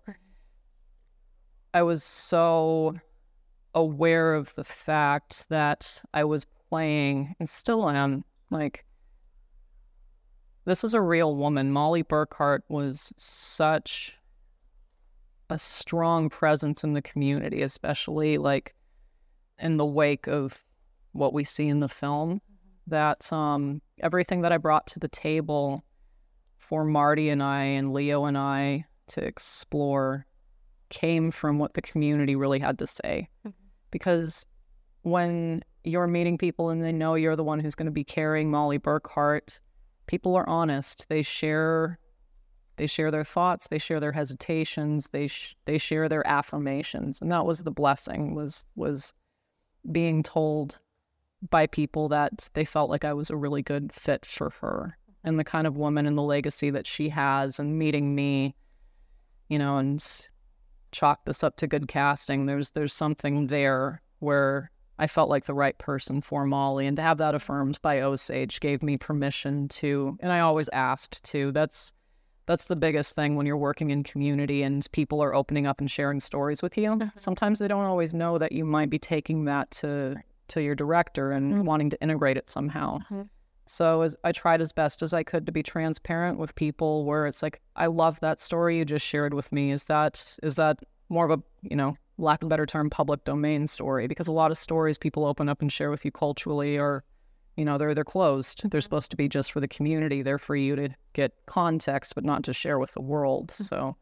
I 1.72 1.82
was 1.82 2.02
so 2.02 2.96
aware 3.74 4.34
of 4.34 4.54
the 4.54 4.64
fact 4.64 5.48
that 5.48 6.02
I 6.12 6.24
was 6.24 6.46
playing 6.68 7.34
and 7.38 7.48
still 7.48 7.88
am 7.88 8.24
like 8.50 8.84
this 10.64 10.84
is 10.84 10.94
a 10.94 11.00
real 11.00 11.34
woman. 11.34 11.72
Molly 11.72 12.04
Burkhart 12.04 12.60
was 12.68 13.12
such 13.16 14.16
a 15.50 15.58
strong 15.58 16.28
presence 16.28 16.84
in 16.84 16.92
the 16.92 17.02
community, 17.02 17.62
especially 17.62 18.38
like 18.38 18.74
in 19.58 19.76
the 19.76 19.84
wake 19.84 20.28
of 20.28 20.62
what 21.12 21.32
we 21.32 21.44
see 21.44 21.68
in 21.68 21.80
the 21.80 21.88
film. 21.88 22.40
That 22.86 23.32
um, 23.32 23.80
everything 24.00 24.42
that 24.42 24.52
I 24.52 24.58
brought 24.58 24.86
to 24.88 24.98
the 24.98 25.08
table 25.08 25.84
for 26.58 26.84
Marty 26.84 27.28
and 27.28 27.42
I 27.42 27.64
and 27.64 27.92
Leo 27.92 28.24
and 28.24 28.38
I 28.38 28.86
to 29.08 29.24
explore 29.24 30.26
came 30.88 31.30
from 31.30 31.58
what 31.58 31.74
the 31.74 31.82
community 31.82 32.36
really 32.36 32.58
had 32.60 32.78
to 32.78 32.86
say. 32.86 33.28
Because 33.92 34.44
when 35.02 35.62
you're 35.84 36.08
meeting 36.08 36.38
people 36.38 36.70
and 36.70 36.82
they 36.82 36.92
know 36.92 37.14
you're 37.14 37.36
the 37.36 37.44
one 37.44 37.60
who's 37.60 37.76
going 37.76 37.86
to 37.86 37.92
be 37.92 38.04
carrying 38.04 38.50
Molly 38.50 38.78
Burkhart, 38.80 39.60
people 40.06 40.34
are 40.34 40.48
honest. 40.48 41.08
They 41.08 41.22
share 41.22 41.98
they 42.76 42.86
share 42.86 43.10
their 43.10 43.22
thoughts, 43.24 43.68
they 43.68 43.78
share 43.78 44.00
their 44.00 44.12
hesitations, 44.12 45.06
they 45.12 45.28
sh- 45.28 45.54
they 45.66 45.78
share 45.78 46.08
their 46.08 46.26
affirmations. 46.26 47.20
And 47.20 47.30
that 47.30 47.46
was 47.46 47.60
the 47.60 47.70
blessing 47.70 48.34
was 48.34 48.66
was 48.74 49.14
being 49.90 50.22
told 50.22 50.78
by 51.50 51.66
people 51.66 52.08
that 52.08 52.50
they 52.54 52.64
felt 52.64 52.90
like 52.90 53.04
I 53.04 53.12
was 53.12 53.30
a 53.30 53.36
really 53.36 53.62
good 53.62 53.92
fit 53.92 54.24
for 54.24 54.50
her 54.60 54.96
and 55.24 55.38
the 55.38 55.44
kind 55.44 55.66
of 55.66 55.76
woman 55.76 56.06
and 56.06 56.16
the 56.16 56.22
legacy 56.22 56.70
that 56.70 56.86
she 56.86 57.08
has 57.08 57.58
and 57.58 57.78
meeting 57.78 58.14
me, 58.14 58.54
you 59.48 59.58
know, 59.58 59.76
and 59.78 60.04
chalk 60.92 61.24
this 61.24 61.42
up 61.42 61.56
to 61.56 61.66
good 61.66 61.88
casting. 61.88 62.46
There's 62.46 62.70
there's 62.70 62.94
something 62.94 63.48
there 63.48 64.02
where 64.20 64.70
I 64.98 65.06
felt 65.06 65.30
like 65.30 65.46
the 65.46 65.54
right 65.54 65.76
person 65.78 66.20
for 66.20 66.44
Molly, 66.44 66.86
and 66.86 66.96
to 66.96 67.02
have 67.02 67.18
that 67.18 67.34
affirmed 67.34 67.80
by 67.82 68.00
Osage 68.00 68.60
gave 68.60 68.82
me 68.82 68.96
permission 68.96 69.68
to. 69.68 70.16
And 70.20 70.30
I 70.30 70.40
always 70.40 70.68
asked 70.68 71.24
to. 71.24 71.50
That's 71.50 71.92
that's 72.46 72.66
the 72.66 72.76
biggest 72.76 73.14
thing 73.14 73.36
when 73.36 73.46
you're 73.46 73.56
working 73.56 73.90
in 73.90 74.02
community 74.02 74.62
and 74.62 74.86
people 74.92 75.22
are 75.22 75.34
opening 75.34 75.66
up 75.66 75.80
and 75.80 75.90
sharing 75.90 76.20
stories 76.20 76.62
with 76.62 76.76
you. 76.76 76.90
Mm-hmm. 76.90 77.16
Sometimes 77.16 77.58
they 77.58 77.68
don't 77.68 77.84
always 77.84 78.14
know 78.14 78.36
that 78.38 78.52
you 78.52 78.64
might 78.64 78.90
be 78.90 78.98
taking 78.98 79.44
that 79.44 79.70
to 79.72 80.16
to 80.48 80.60
your 80.60 80.74
director 80.74 81.30
and 81.30 81.52
mm-hmm. 81.52 81.64
wanting 81.64 81.90
to 81.90 82.02
integrate 82.02 82.36
it 82.36 82.48
somehow. 82.48 82.98
Mm-hmm. 82.98 83.22
So 83.66 84.02
as 84.02 84.16
I 84.24 84.32
tried 84.32 84.60
as 84.60 84.72
best 84.72 85.02
as 85.02 85.12
I 85.12 85.22
could 85.22 85.46
to 85.46 85.52
be 85.52 85.62
transparent 85.62 86.38
with 86.38 86.54
people 86.54 87.04
where 87.04 87.26
it's 87.26 87.42
like, 87.42 87.60
I 87.76 87.86
love 87.86 88.20
that 88.20 88.40
story 88.40 88.78
you 88.78 88.84
just 88.84 89.06
shared 89.06 89.34
with 89.34 89.52
me. 89.52 89.70
Is 89.70 89.84
that 89.84 90.36
is 90.42 90.56
that 90.56 90.80
more 91.08 91.24
of 91.24 91.38
a, 91.38 91.42
you 91.62 91.76
know, 91.76 91.96
lack 92.18 92.42
of 92.42 92.46
a 92.46 92.50
better 92.50 92.66
term, 92.66 92.90
public 92.90 93.24
domain 93.24 93.66
story? 93.66 94.06
Because 94.06 94.28
a 94.28 94.32
lot 94.32 94.50
of 94.50 94.58
stories 94.58 94.98
people 94.98 95.24
open 95.24 95.48
up 95.48 95.62
and 95.62 95.72
share 95.72 95.90
with 95.90 96.04
you 96.04 96.10
culturally 96.10 96.78
are, 96.78 97.04
you 97.56 97.64
know, 97.64 97.78
they're 97.78 97.94
they're 97.94 98.04
closed. 98.04 98.62
They're 98.62 98.78
mm-hmm. 98.78 98.84
supposed 98.84 99.10
to 99.12 99.16
be 99.16 99.28
just 99.28 99.52
for 99.52 99.60
the 99.60 99.68
community. 99.68 100.22
They're 100.22 100.38
for 100.38 100.56
you 100.56 100.76
to 100.76 100.88
get 101.12 101.32
context, 101.46 102.14
but 102.14 102.24
not 102.24 102.44
to 102.44 102.52
share 102.52 102.78
with 102.78 102.92
the 102.92 103.02
world. 103.02 103.48
Mm-hmm. 103.48 103.64
So 103.64 103.96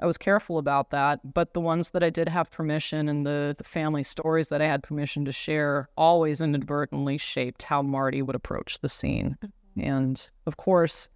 I 0.00 0.06
was 0.06 0.16
careful 0.16 0.58
about 0.58 0.90
that. 0.90 1.20
But 1.34 1.54
the 1.54 1.60
ones 1.60 1.90
that 1.90 2.02
I 2.02 2.10
did 2.10 2.28
have 2.28 2.50
permission 2.50 3.08
and 3.08 3.26
the, 3.26 3.54
the 3.56 3.64
family 3.64 4.04
stories 4.04 4.48
that 4.48 4.62
I 4.62 4.66
had 4.66 4.82
permission 4.82 5.24
to 5.24 5.32
share 5.32 5.88
always 5.96 6.40
inadvertently 6.40 7.18
shaped 7.18 7.64
how 7.64 7.82
Marty 7.82 8.22
would 8.22 8.36
approach 8.36 8.78
the 8.80 8.88
scene. 8.88 9.36
And 9.76 10.28
of 10.46 10.56
course, 10.56 11.08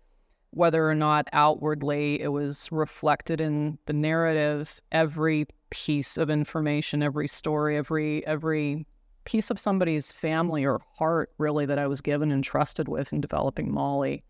whether 0.51 0.89
or 0.89 0.95
not 0.95 1.29
outwardly 1.33 2.21
it 2.21 2.29
was 2.29 2.71
reflected 2.71 3.41
in 3.41 3.79
the 3.87 3.93
narrative, 3.93 4.81
every 4.91 5.47
piece 5.71 6.19
of 6.19 6.29
information, 6.29 7.03
every 7.03 7.27
story, 7.29 7.77
every 7.77 8.27
every 8.27 8.87
piece 9.25 9.51
of 9.51 9.59
somebody's 9.59 10.11
family 10.13 10.67
or 10.67 10.81
heart 10.99 11.31
really 11.39 11.65
that 11.65 11.79
I 11.79 11.87
was 11.87 12.01
given 12.01 12.33
and 12.33 12.43
trusted 12.43 12.89
with 12.89 13.13
in 13.13 13.21
developing 13.21 13.73
Molly 13.73 14.25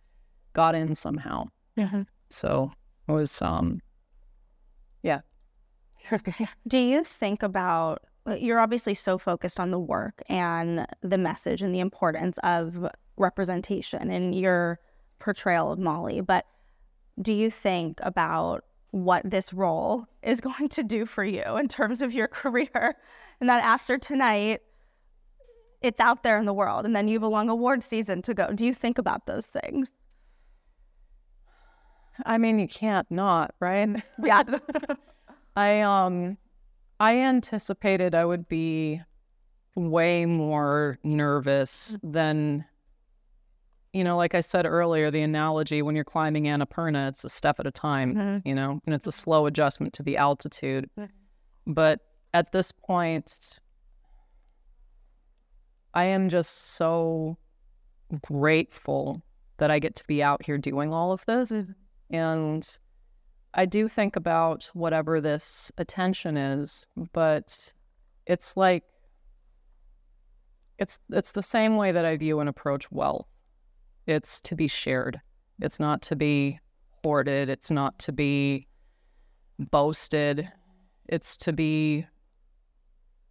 got 0.53 0.75
in 0.75 0.95
somehow. 0.95 1.47
Mhm. 1.77 2.07
So 2.31 2.71
it 3.09 3.13
was 3.13 3.43
um 3.43 3.81
yeah. 5.03 5.21
Do 6.69 6.79
you 6.79 7.05
think 7.05 7.43
about 7.43 8.03
uh, 8.27 8.35
you're 8.35 8.61
obviously 8.61 8.95
so 8.95 9.19
focused 9.19 9.59
on 9.59 9.71
the 9.71 9.79
work 9.79 10.23
and 10.29 10.87
the 11.03 11.19
message 11.19 11.61
and 11.63 11.75
the 11.75 11.81
importance 11.81 12.39
of 12.45 12.87
representation 13.17 14.11
in 14.11 14.33
your 14.33 14.79
portrayal 15.19 15.73
of 15.73 15.79
Molly, 15.79 16.21
but 16.21 16.47
do 17.21 17.33
you 17.33 17.51
think 17.51 17.99
about 18.03 18.65
what 18.91 19.29
this 19.29 19.53
role 19.53 20.07
is 20.23 20.41
going 20.41 20.69
to 20.69 20.83
do 20.83 21.05
for 21.07 21.25
you 21.25 21.43
in 21.57 21.69
terms 21.69 22.01
of 22.01 22.13
your 22.13 22.29
career 22.43 22.97
and 23.41 23.49
that 23.49 23.63
after 23.63 23.99
tonight 23.99 24.61
it's 25.81 26.01
out 26.01 26.23
there 26.23 26.39
in 26.39 26.45
the 26.45 26.55
world 26.55 26.85
and 26.85 26.95
then 26.95 27.09
you 27.09 27.15
have 27.15 27.25
a 27.25 27.29
long 27.29 27.49
award 27.49 27.83
season 27.83 28.23
to 28.23 28.35
go. 28.35 28.53
Do 28.55 28.65
you 28.65 28.73
think 28.73 28.99
about 28.99 29.27
those 29.27 29.47
things? 29.47 29.91
I 32.27 32.39
mean 32.39 32.59
you 32.59 32.69
can't 32.69 33.11
not, 33.11 33.55
right? 33.61 34.03
Yeah. 34.23 34.43
I 35.57 35.81
um 35.81 36.39
I 37.01 37.19
anticipated 37.19 38.15
I 38.15 38.25
would 38.25 38.49
be 38.49 39.01
way 39.75 40.27
more 40.27 40.99
nervous 41.03 41.99
than 42.03 42.65
you 43.93 44.05
know, 44.05 44.17
like 44.17 44.35
I 44.35 44.41
said 44.41 44.65
earlier, 44.65 45.11
the 45.11 45.21
analogy 45.21 45.83
when 45.83 45.95
you're 45.95 46.05
climbing 46.05 46.45
Annapurna, 46.45 47.09
it's 47.09 47.25
a 47.25 47.29
step 47.29 47.61
at 47.61 47.67
a 47.67 47.71
time, 47.71 48.15
Mhm. 48.15 48.43
you 48.47 48.55
know, 48.55 48.81
and 48.87 48.95
it's 48.95 49.07
a 49.07 49.13
slow 49.13 49.45
adjustment 49.45 49.93
to 49.95 50.03
the 50.03 50.17
altitude. 50.17 50.89
Mhm. 50.99 51.11
But 51.67 52.01
at 52.33 52.53
this 52.53 52.73
point, 52.73 53.59
I 55.93 56.05
am 56.05 56.31
just 56.31 56.57
so 56.73 57.37
grateful 58.23 59.23
that 59.59 59.71
I 59.71 59.79
get 59.79 59.95
to 59.97 60.05
be 60.07 60.23
out 60.23 60.43
here 60.45 60.57
doing 60.57 60.91
all 60.93 61.13
of 61.13 61.25
this. 61.27 61.53
And 62.13 62.79
I 63.55 63.65
do 63.67 63.89
think 63.89 64.17
about 64.17 64.71
whatever 64.75 65.21
this 65.21 65.73
attention 65.79 66.37
is, 66.37 66.87
but 67.13 67.73
it's 68.27 68.57
like 68.57 68.85
it's 70.79 70.99
it's 71.11 71.33
the 71.33 71.43
same 71.43 71.77
way 71.77 71.93
that 71.93 72.05
I 72.05 72.17
view 72.17 72.41
and 72.41 72.49
approach 72.49 72.91
wealth. 72.91 73.27
It's 74.07 74.41
to 74.43 74.57
be 74.57 74.69
shared. 74.69 75.21
It's 75.61 75.79
not 75.79 76.03
to 76.03 76.17
be 76.17 76.59
hoarded. 77.05 77.49
It's 77.49 77.71
not 77.71 77.99
to 78.01 78.13
be 78.13 78.67
boasted. 79.59 80.51
It's 81.09 81.37
to 81.39 81.53
be 81.53 82.07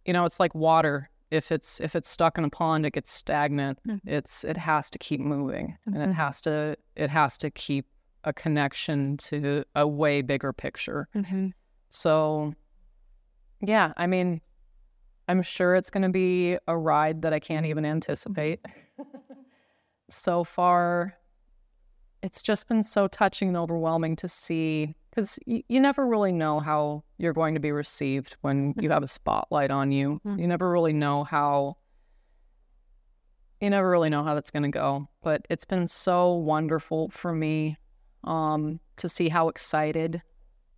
you 0.04 0.12
know, 0.12 0.24
it's 0.24 0.40
like 0.40 0.54
water. 0.54 1.08
If 1.30 1.52
it's 1.52 1.80
if 1.80 1.94
it's 1.96 2.08
stuck 2.10 2.38
in 2.38 2.44
a 2.44 2.50
pond, 2.50 2.84
it 2.86 2.92
gets 2.92 3.10
stagnant. 3.12 3.78
Mhm. 3.86 4.00
It's 4.04 4.44
it 4.44 4.56
has 4.56 4.90
to 4.90 4.98
keep 4.98 5.20
moving 5.20 5.76
and 5.86 5.94
Mhm. 5.96 6.10
it 6.10 6.12
has 6.14 6.40
to 6.42 6.76
it 6.96 7.10
has 7.10 7.38
to 7.38 7.50
keep 7.50 7.86
a 8.24 8.32
connection 8.32 9.16
to 9.18 9.64
a 9.74 9.86
way 9.86 10.22
bigger 10.22 10.52
picture. 10.52 11.08
Mm-hmm. 11.14 11.48
So, 11.90 12.54
yeah, 13.60 13.92
I 13.96 14.06
mean, 14.06 14.40
I'm 15.28 15.42
sure 15.42 15.74
it's 15.74 15.90
going 15.90 16.02
to 16.02 16.08
be 16.08 16.58
a 16.66 16.76
ride 16.76 17.22
that 17.22 17.32
I 17.32 17.38
can't 17.38 17.66
even 17.66 17.84
anticipate. 17.84 18.60
so 20.10 20.44
far, 20.44 21.14
it's 22.22 22.42
just 22.42 22.68
been 22.68 22.82
so 22.82 23.08
touching 23.08 23.48
and 23.48 23.56
overwhelming 23.56 24.16
to 24.16 24.28
see 24.28 24.94
because 25.10 25.38
y- 25.46 25.64
you 25.68 25.80
never 25.80 26.06
really 26.06 26.32
know 26.32 26.60
how 26.60 27.04
you're 27.18 27.32
going 27.32 27.54
to 27.54 27.60
be 27.60 27.72
received 27.72 28.36
when 28.40 28.74
you 28.80 28.90
have 28.90 29.02
a 29.02 29.08
spotlight 29.08 29.70
on 29.70 29.92
you. 29.92 30.20
Mhm. 30.24 30.40
You 30.40 30.46
never 30.46 30.70
really 30.70 30.92
know 30.92 31.24
how. 31.24 31.76
You 33.60 33.70
never 33.70 33.88
really 33.88 34.10
know 34.10 34.24
how 34.24 34.34
that's 34.34 34.50
going 34.50 34.64
to 34.64 34.68
go, 34.68 35.08
but 35.22 35.46
it's 35.48 35.64
been 35.64 35.86
so 35.86 36.32
wonderful 36.34 37.10
for 37.10 37.32
me 37.32 37.76
um, 38.24 38.80
to 38.96 39.08
see 39.08 39.28
how 39.28 39.48
excited 39.48 40.22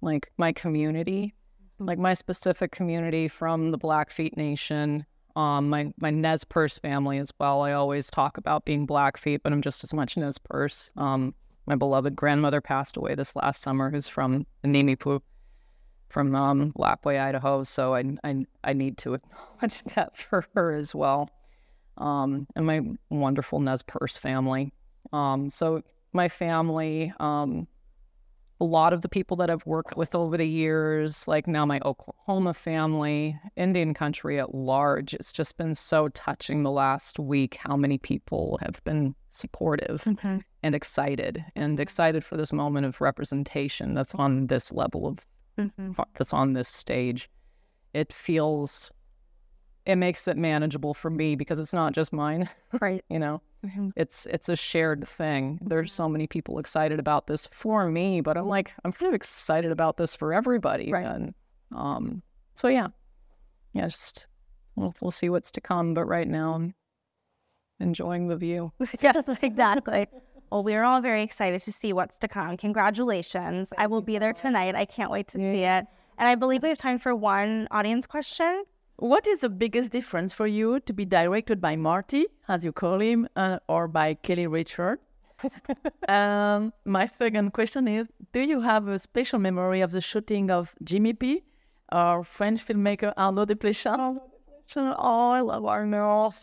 like 0.01 0.31
my 0.37 0.53
community, 0.53 1.35
like 1.79 1.99
my 1.99 2.15
specific 2.15 2.71
community 2.73 3.29
from 3.29 3.71
the 3.71 3.79
Blackfeet 3.79 4.37
Nation, 4.37 5.05
um, 5.37 5.69
my 5.69 5.93
my 5.99 6.11
Nez 6.11 6.45
Perce 6.45 6.79
family 6.79 7.19
as 7.19 7.33
well. 7.39 7.63
I 7.63 7.73
always 7.73 8.11
talk 8.11 8.37
about 8.39 8.65
being 8.65 8.87
Blackfeet, 8.87 9.43
but 9.43 9.53
I'm 9.53 9.63
just 9.63 9.83
as 9.83 9.93
much 9.93 10.17
Nez 10.17 10.39
Perce. 10.39 10.91
Um, 10.97 11.35
my 11.67 11.75
beloved 11.75 12.15
grandmother 12.15 12.61
passed 12.61 12.97
away 12.97 13.15
this 13.15 13.35
last 13.35 13.63
summer, 13.63 13.91
who's 13.91 14.09
from 14.09 14.47
Nimipu, 14.65 15.21
from 16.11 16.35
um, 16.37 16.73
Lapwai, 16.79 17.21
Idaho. 17.21 17.65
So 17.65 17.95
I, 17.95 18.05
I 18.23 18.47
I 18.63 18.73
need 18.75 18.99
to 18.99 19.15
acknowledge 19.61 19.83
that 19.95 20.17
for 20.17 20.45
her 20.55 20.73
as 20.73 20.95
well, 20.95 21.31
um, 21.99 22.47
and 22.55 22.67
my 22.67 22.83
wonderful 23.11 23.59
Nez 23.59 23.83
Perce 23.83 24.17
family. 24.17 24.73
Um, 25.13 25.51
so 25.51 25.83
my 26.15 26.29
family, 26.29 27.13
um, 27.21 27.67
a 28.61 28.65
lot 28.65 28.93
of 28.93 29.03
the 29.03 29.09
people 29.09 29.37
that 29.39 29.51
I've 29.51 29.67
worked 29.67 29.97
with 29.97 30.15
over 30.15 30.37
the 30.37 30.47
years, 30.47 31.27
like 31.27 31.47
now 31.49 31.67
my 31.67 31.81
Oklahoma 31.85 32.55
family, 32.55 33.37
Indian 33.57 33.93
country 33.95 34.39
at 34.39 34.55
large, 34.55 35.13
it's 35.13 35.33
just 35.33 35.57
been 35.57 35.75
so 35.75 36.09
touching 36.09 36.63
the 36.63 36.71
last 36.71 37.19
week 37.19 37.57
how 37.57 37.77
many 37.77 37.99
people 37.99 38.59
have 38.63 38.83
been 38.85 39.15
supportive 39.31 40.05
Mm-hmm. 40.05 40.39
and 40.63 40.75
excited 40.75 41.45
and 41.57 41.81
excited 41.81 42.25
for 42.25 42.37
this 42.37 42.53
moment 42.53 42.87
of 42.87 43.01
representation 43.01 43.93
that's 43.95 44.15
on 44.15 44.47
this 44.47 44.73
level 44.73 45.07
of 45.09 45.19
Mm-hmm. 45.59 45.93
that's 46.19 46.33
on 46.33 46.53
this 46.55 46.69
stage. 46.69 47.29
It 47.93 48.13
feels 48.13 48.91
it 49.87 49.97
makes 49.97 50.27
it 50.27 50.37
manageable 50.37 50.95
for 50.95 51.11
me 51.11 51.37
because 51.37 51.59
it's 51.61 51.75
not 51.75 51.93
just 51.93 52.13
mine, 52.13 52.49
Right. 52.81 53.05
you 53.11 53.19
know 53.19 53.41
Mm-hmm. 53.65 53.91
it's 53.97 54.27
it's 54.27 54.49
a 54.49 54.57
shared 54.57 55.09
thing. 55.09 55.59
There's 55.63 55.93
so 55.93 56.09
many 56.09 56.27
people 56.27 56.59
excited 56.59 56.99
about 56.99 57.27
this 57.27 57.47
for 57.47 57.89
me, 57.89 58.21
but 58.21 58.37
I'm 58.37 58.47
like 58.47 58.73
I'm 58.85 58.93
kind 58.93 59.09
of 59.09 59.15
excited 59.15 59.73
about 59.73 59.97
this 59.97 60.15
for 60.15 60.35
everybody. 60.35 60.93
Right. 60.93 61.07
And 61.07 61.35
um, 61.75 62.23
so 62.55 62.69
yeah, 62.69 62.89
yeah, 63.73 63.87
just 63.87 64.27
we'll 64.77 64.95
we'll 65.01 65.11
see 65.11 65.31
what's 65.31 65.51
to 65.53 65.61
come. 65.61 65.95
But 65.95 66.05
right 66.05 66.29
now, 66.29 66.55
I'm 66.55 66.75
enjoying 67.81 68.29
the 68.29 68.37
view. 68.37 68.73
yes, 69.01 69.29
exactly. 69.41 70.09
Well, 70.51 70.63
we're 70.63 70.85
all 70.85 71.01
very 71.01 71.23
excited 71.23 71.63
to 71.63 71.73
see 71.73 71.93
what's 71.93 72.19
to 72.19 72.29
come. 72.29 72.57
Congratulations. 72.57 73.73
I 73.79 73.87
will 73.87 74.03
be 74.03 74.19
there 74.19 74.33
tonight. 74.33 74.75
I 74.75 74.85
can't 74.85 75.11
wait 75.11 75.29
to 75.29 75.39
see 75.39 75.65
it. 75.65 75.87
And 76.17 76.29
I 76.29 76.35
believe 76.35 76.63
we 76.63 76.69
have 76.69 76.79
time 76.79 76.99
for 76.99 77.15
one 77.15 77.67
audience 77.71 78.07
question. 78.07 78.65
What 78.97 79.27
is 79.27 79.41
the 79.41 79.49
biggest 79.49 79.91
difference 79.91 80.33
for 80.33 80.47
you 80.47 80.79
to 80.81 80.93
be 80.93 81.05
directed 81.05 81.61
by 81.61 81.75
Marty, 81.75 82.27
as 82.47 82.65
you 82.65 82.73
call 82.73 83.01
him, 83.01 83.29
uh, 83.35 83.59
or 83.69 83.89
by 83.89 84.15
Kelly 84.15 84.47
Reichardt? 84.47 85.01
um, 86.09 86.73
my 86.85 87.07
second 87.07 87.53
question 87.53 87.89
is 87.89 88.07
Do 88.33 88.41
you 88.41 88.61
have 88.61 88.87
a 88.87 88.99
special 88.99 89.41
memory 89.41 89.81
of 89.81 89.91
the 89.91 90.01
shooting 90.01 90.51
of 90.51 90.75
Jimmy 90.85 91.13
P 91.13 91.43
or 91.91 92.23
French 92.23 92.65
filmmaker 92.65 93.13
Arnaud 93.17 93.47
Desplechin? 93.47 94.21
Oh, 94.77 95.31
I 95.31 95.41
love 95.41 95.65
Arnaud. 95.65 96.35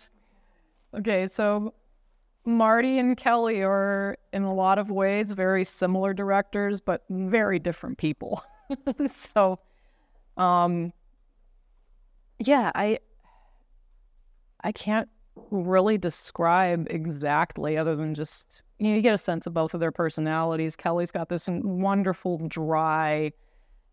Okay, 0.93 1.27
so 1.27 1.73
Marty 2.45 2.99
and 2.99 3.15
Kelly 3.15 3.63
are 3.63 4.17
in 4.33 4.43
a 4.43 4.53
lot 4.53 4.77
of 4.77 4.91
ways 4.91 5.31
very 5.31 5.63
similar 5.63 6.13
directors, 6.13 6.81
but 6.81 7.03
very 7.09 7.59
different 7.59 7.97
people. 7.97 8.43
so, 9.07 9.59
um, 10.35 10.91
yeah, 12.47 12.71
I 12.75 12.99
I 14.63 14.71
can't 14.71 15.09
really 15.49 15.97
describe 15.97 16.87
exactly 16.89 17.77
other 17.77 17.95
than 17.95 18.13
just 18.13 18.63
you 18.79 18.89
know 18.89 18.95
you 18.95 19.01
get 19.01 19.13
a 19.13 19.17
sense 19.17 19.47
of 19.47 19.53
both 19.53 19.73
of 19.73 19.79
their 19.79 19.91
personalities. 19.91 20.75
Kelly's 20.75 21.11
got 21.11 21.29
this 21.29 21.47
wonderful 21.49 22.39
dry 22.47 23.31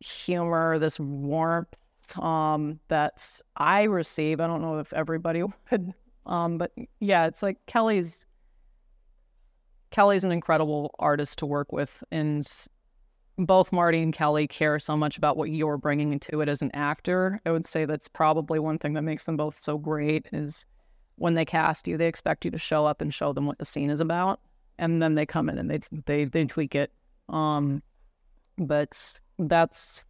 humor, 0.00 0.78
this 0.78 0.98
warmth 0.98 1.76
um 2.18 2.80
that 2.88 3.40
I 3.56 3.82
receive. 3.84 4.40
I 4.40 4.46
don't 4.46 4.62
know 4.62 4.78
if 4.78 4.92
everybody 4.92 5.42
would 5.70 5.94
um 6.26 6.58
but 6.58 6.72
yeah, 7.00 7.26
it's 7.26 7.42
like 7.42 7.58
Kelly's 7.66 8.26
Kelly's 9.90 10.24
an 10.24 10.32
incredible 10.32 10.94
artist 10.98 11.38
to 11.38 11.46
work 11.46 11.72
with 11.72 12.04
and 12.10 12.46
both 13.38 13.72
Marty 13.72 14.02
and 14.02 14.12
Kelly 14.12 14.48
care 14.48 14.78
so 14.78 14.96
much 14.96 15.16
about 15.16 15.36
what 15.36 15.50
you're 15.50 15.78
bringing 15.78 16.12
into 16.12 16.40
it 16.40 16.48
as 16.48 16.60
an 16.60 16.70
actor. 16.74 17.40
I 17.46 17.52
would 17.52 17.64
say 17.64 17.84
that's 17.84 18.08
probably 18.08 18.58
one 18.58 18.78
thing 18.78 18.94
that 18.94 19.02
makes 19.02 19.26
them 19.26 19.36
both 19.36 19.58
so 19.58 19.78
great 19.78 20.26
is 20.32 20.66
when 21.16 21.34
they 21.34 21.44
cast 21.44 21.86
you, 21.86 21.96
they 21.96 22.08
expect 22.08 22.44
you 22.44 22.50
to 22.50 22.58
show 22.58 22.84
up 22.84 23.00
and 23.00 23.14
show 23.14 23.32
them 23.32 23.46
what 23.46 23.58
the 23.58 23.64
scene 23.64 23.90
is 23.90 24.00
about, 24.00 24.40
and 24.78 25.00
then 25.00 25.14
they 25.14 25.26
come 25.26 25.48
in 25.48 25.58
and 25.58 25.70
they 25.70 25.80
they 26.06 26.24
they 26.24 26.44
tweak 26.46 26.74
it. 26.74 26.92
Um, 27.28 27.82
but 28.56 29.20
that's 29.38 30.04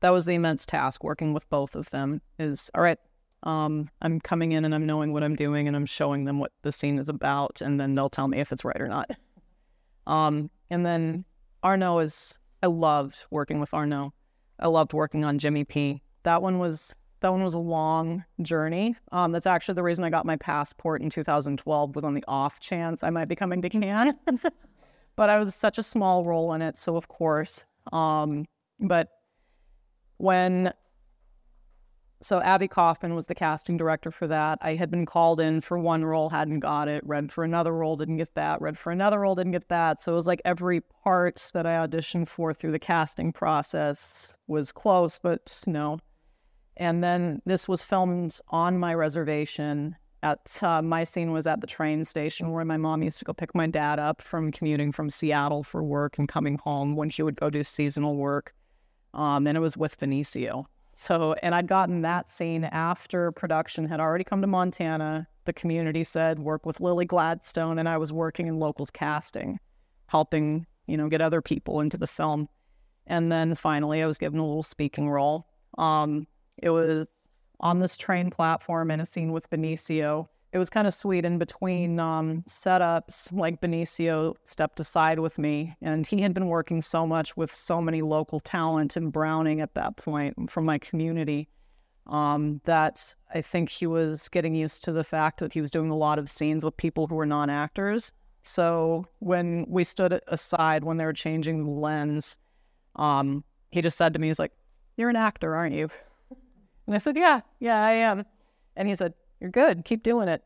that 0.00 0.10
was 0.10 0.24
the 0.24 0.34
immense 0.34 0.66
task 0.66 1.04
working 1.04 1.32
with 1.32 1.48
both 1.50 1.76
of 1.76 1.90
them. 1.90 2.20
Is 2.38 2.70
all 2.74 2.82
right. 2.82 2.98
Um, 3.42 3.90
I'm 4.02 4.18
coming 4.18 4.52
in 4.52 4.64
and 4.64 4.74
I'm 4.74 4.86
knowing 4.86 5.12
what 5.12 5.22
I'm 5.22 5.36
doing 5.36 5.68
and 5.68 5.76
I'm 5.76 5.86
showing 5.86 6.24
them 6.24 6.40
what 6.40 6.52
the 6.62 6.72
scene 6.72 6.98
is 6.98 7.08
about, 7.08 7.60
and 7.60 7.78
then 7.78 7.94
they'll 7.94 8.10
tell 8.10 8.26
me 8.26 8.38
if 8.38 8.50
it's 8.50 8.64
right 8.64 8.80
or 8.80 8.88
not. 8.88 9.10
Um, 10.08 10.50
and 10.70 10.84
then 10.84 11.24
Arnaud 11.62 11.98
is 12.00 12.38
I 12.66 12.68
loved 12.68 13.26
working 13.30 13.60
with 13.60 13.72
Arnaud. 13.72 14.12
I 14.58 14.66
loved 14.66 14.92
working 14.92 15.24
on 15.24 15.38
Jimmy 15.38 15.62
P. 15.62 16.02
That 16.24 16.42
one 16.42 16.58
was 16.58 16.96
that 17.20 17.30
one 17.30 17.44
was 17.44 17.54
a 17.54 17.60
long 17.60 18.24
journey. 18.42 18.96
Um, 19.12 19.30
that's 19.30 19.46
actually 19.46 19.76
the 19.76 19.84
reason 19.84 20.02
I 20.02 20.10
got 20.10 20.26
my 20.26 20.34
passport 20.34 21.00
in 21.00 21.08
2012 21.08 21.94
was 21.94 22.02
on 22.04 22.14
the 22.14 22.24
off 22.26 22.58
chance 22.58 23.04
I 23.04 23.10
might 23.10 23.26
be 23.26 23.36
coming 23.36 23.62
to 23.62 23.68
Cannes. 23.68 24.16
but 25.16 25.30
I 25.30 25.38
was 25.38 25.54
such 25.54 25.78
a 25.78 25.82
small 25.82 26.24
role 26.24 26.54
in 26.54 26.60
it, 26.60 26.76
so 26.76 26.96
of 26.96 27.06
course. 27.06 27.64
Um, 27.92 28.46
but 28.80 29.10
when 30.16 30.72
so 32.22 32.42
Avy 32.42 32.66
Kaufman 32.66 33.14
was 33.14 33.26
the 33.26 33.34
casting 33.34 33.76
director 33.76 34.10
for 34.10 34.26
that. 34.26 34.58
I 34.62 34.74
had 34.74 34.90
been 34.90 35.04
called 35.04 35.40
in 35.40 35.60
for 35.60 35.78
one 35.78 36.04
role, 36.04 36.30
hadn't 36.30 36.60
got 36.60 36.88
it. 36.88 37.06
Read 37.06 37.30
for 37.30 37.44
another 37.44 37.74
role, 37.74 37.96
didn't 37.96 38.16
get 38.16 38.34
that. 38.34 38.60
Read 38.60 38.78
for 38.78 38.90
another 38.90 39.20
role, 39.20 39.34
didn't 39.34 39.52
get 39.52 39.68
that. 39.68 40.00
So 40.00 40.12
it 40.12 40.16
was 40.16 40.26
like 40.26 40.40
every 40.44 40.80
part 40.80 41.50
that 41.52 41.66
I 41.66 41.86
auditioned 41.86 42.28
for 42.28 42.54
through 42.54 42.72
the 42.72 42.78
casting 42.78 43.32
process 43.32 44.34
was 44.46 44.72
close, 44.72 45.18
but 45.18 45.62
no. 45.66 45.98
And 46.78 47.04
then 47.04 47.42
this 47.44 47.68
was 47.68 47.82
filmed 47.82 48.38
on 48.48 48.78
my 48.78 48.94
reservation. 48.94 49.96
At 50.22 50.58
uh, 50.62 50.82
my 50.82 51.04
scene 51.04 51.32
was 51.32 51.46
at 51.46 51.60
the 51.60 51.66
train 51.66 52.04
station 52.04 52.50
where 52.50 52.64
my 52.64 52.78
mom 52.78 53.02
used 53.02 53.18
to 53.18 53.24
go 53.26 53.34
pick 53.34 53.54
my 53.54 53.66
dad 53.66 53.98
up 53.98 54.22
from 54.22 54.50
commuting 54.52 54.90
from 54.90 55.10
Seattle 55.10 55.62
for 55.62 55.84
work 55.84 56.18
and 56.18 56.28
coming 56.28 56.58
home 56.58 56.96
when 56.96 57.10
she 57.10 57.22
would 57.22 57.36
go 57.36 57.50
do 57.50 57.62
seasonal 57.62 58.16
work. 58.16 58.54
Um, 59.12 59.46
and 59.46 59.56
it 59.56 59.60
was 59.60 59.76
with 59.76 59.98
Benicio. 59.98 60.66
So, 60.98 61.34
and 61.42 61.54
I'd 61.54 61.68
gotten 61.68 62.00
that 62.02 62.30
scene 62.30 62.64
after 62.64 63.30
production 63.30 63.86
had 63.86 64.00
already 64.00 64.24
come 64.24 64.40
to 64.40 64.46
Montana. 64.46 65.28
The 65.44 65.52
community 65.52 66.04
said 66.04 66.38
work 66.38 66.64
with 66.64 66.80
Lily 66.80 67.04
Gladstone, 67.04 67.78
and 67.78 67.86
I 67.86 67.98
was 67.98 68.14
working 68.14 68.46
in 68.46 68.58
locals 68.58 68.90
casting, 68.90 69.60
helping, 70.06 70.66
you 70.86 70.96
know, 70.96 71.10
get 71.10 71.20
other 71.20 71.42
people 71.42 71.82
into 71.82 71.98
the 71.98 72.06
film. 72.06 72.48
And 73.06 73.30
then 73.30 73.54
finally, 73.54 74.02
I 74.02 74.06
was 74.06 74.16
given 74.16 74.38
a 74.38 74.46
little 74.46 74.62
speaking 74.62 75.10
role. 75.10 75.46
Um, 75.76 76.26
it 76.56 76.70
was 76.70 77.28
on 77.60 77.80
this 77.80 77.98
train 77.98 78.30
platform 78.30 78.90
in 78.90 78.98
a 78.98 79.06
scene 79.06 79.32
with 79.32 79.50
Benicio 79.50 80.28
it 80.56 80.58
was 80.58 80.70
kind 80.70 80.86
of 80.86 80.94
sweet 80.94 81.26
in 81.26 81.36
between 81.36 82.00
um, 82.00 82.42
setups. 82.48 83.30
Like 83.30 83.60
Benicio 83.60 84.36
stepped 84.46 84.80
aside 84.80 85.18
with 85.18 85.36
me, 85.36 85.76
and 85.82 86.06
he 86.06 86.22
had 86.22 86.32
been 86.32 86.46
working 86.46 86.80
so 86.80 87.06
much 87.06 87.36
with 87.36 87.54
so 87.54 87.82
many 87.82 88.00
local 88.00 88.40
talent 88.40 88.96
in 88.96 89.10
Browning 89.10 89.60
at 89.60 89.74
that 89.74 89.98
point 89.98 90.50
from 90.50 90.64
my 90.64 90.78
community 90.78 91.50
um, 92.06 92.62
that 92.64 93.14
I 93.34 93.42
think 93.42 93.68
he 93.68 93.86
was 93.86 94.30
getting 94.30 94.54
used 94.54 94.82
to 94.84 94.92
the 94.92 95.04
fact 95.04 95.40
that 95.40 95.52
he 95.52 95.60
was 95.60 95.70
doing 95.70 95.90
a 95.90 95.96
lot 95.96 96.18
of 96.18 96.30
scenes 96.30 96.64
with 96.64 96.74
people 96.78 97.06
who 97.06 97.16
were 97.16 97.26
non 97.26 97.50
actors. 97.50 98.10
So 98.42 99.04
when 99.18 99.66
we 99.68 99.84
stood 99.84 100.18
aside 100.28 100.84
when 100.84 100.96
they 100.96 101.04
were 101.04 101.12
changing 101.12 101.64
the 101.64 101.70
lens, 101.70 102.38
um, 102.94 103.44
he 103.72 103.82
just 103.82 103.98
said 103.98 104.14
to 104.14 104.18
me, 104.18 104.28
"He's 104.28 104.38
like, 104.38 104.52
you're 104.96 105.10
an 105.10 105.16
actor, 105.16 105.54
aren't 105.54 105.74
you?" 105.74 105.90
And 106.86 106.94
I 106.94 106.98
said, 106.98 107.18
"Yeah, 107.18 107.42
yeah, 107.60 107.84
I 107.84 107.92
am." 107.92 108.24
And 108.74 108.88
he 108.88 108.94
said, 108.94 109.12
you're 109.40 109.50
good. 109.50 109.84
Keep 109.84 110.02
doing 110.02 110.28
it. 110.28 110.42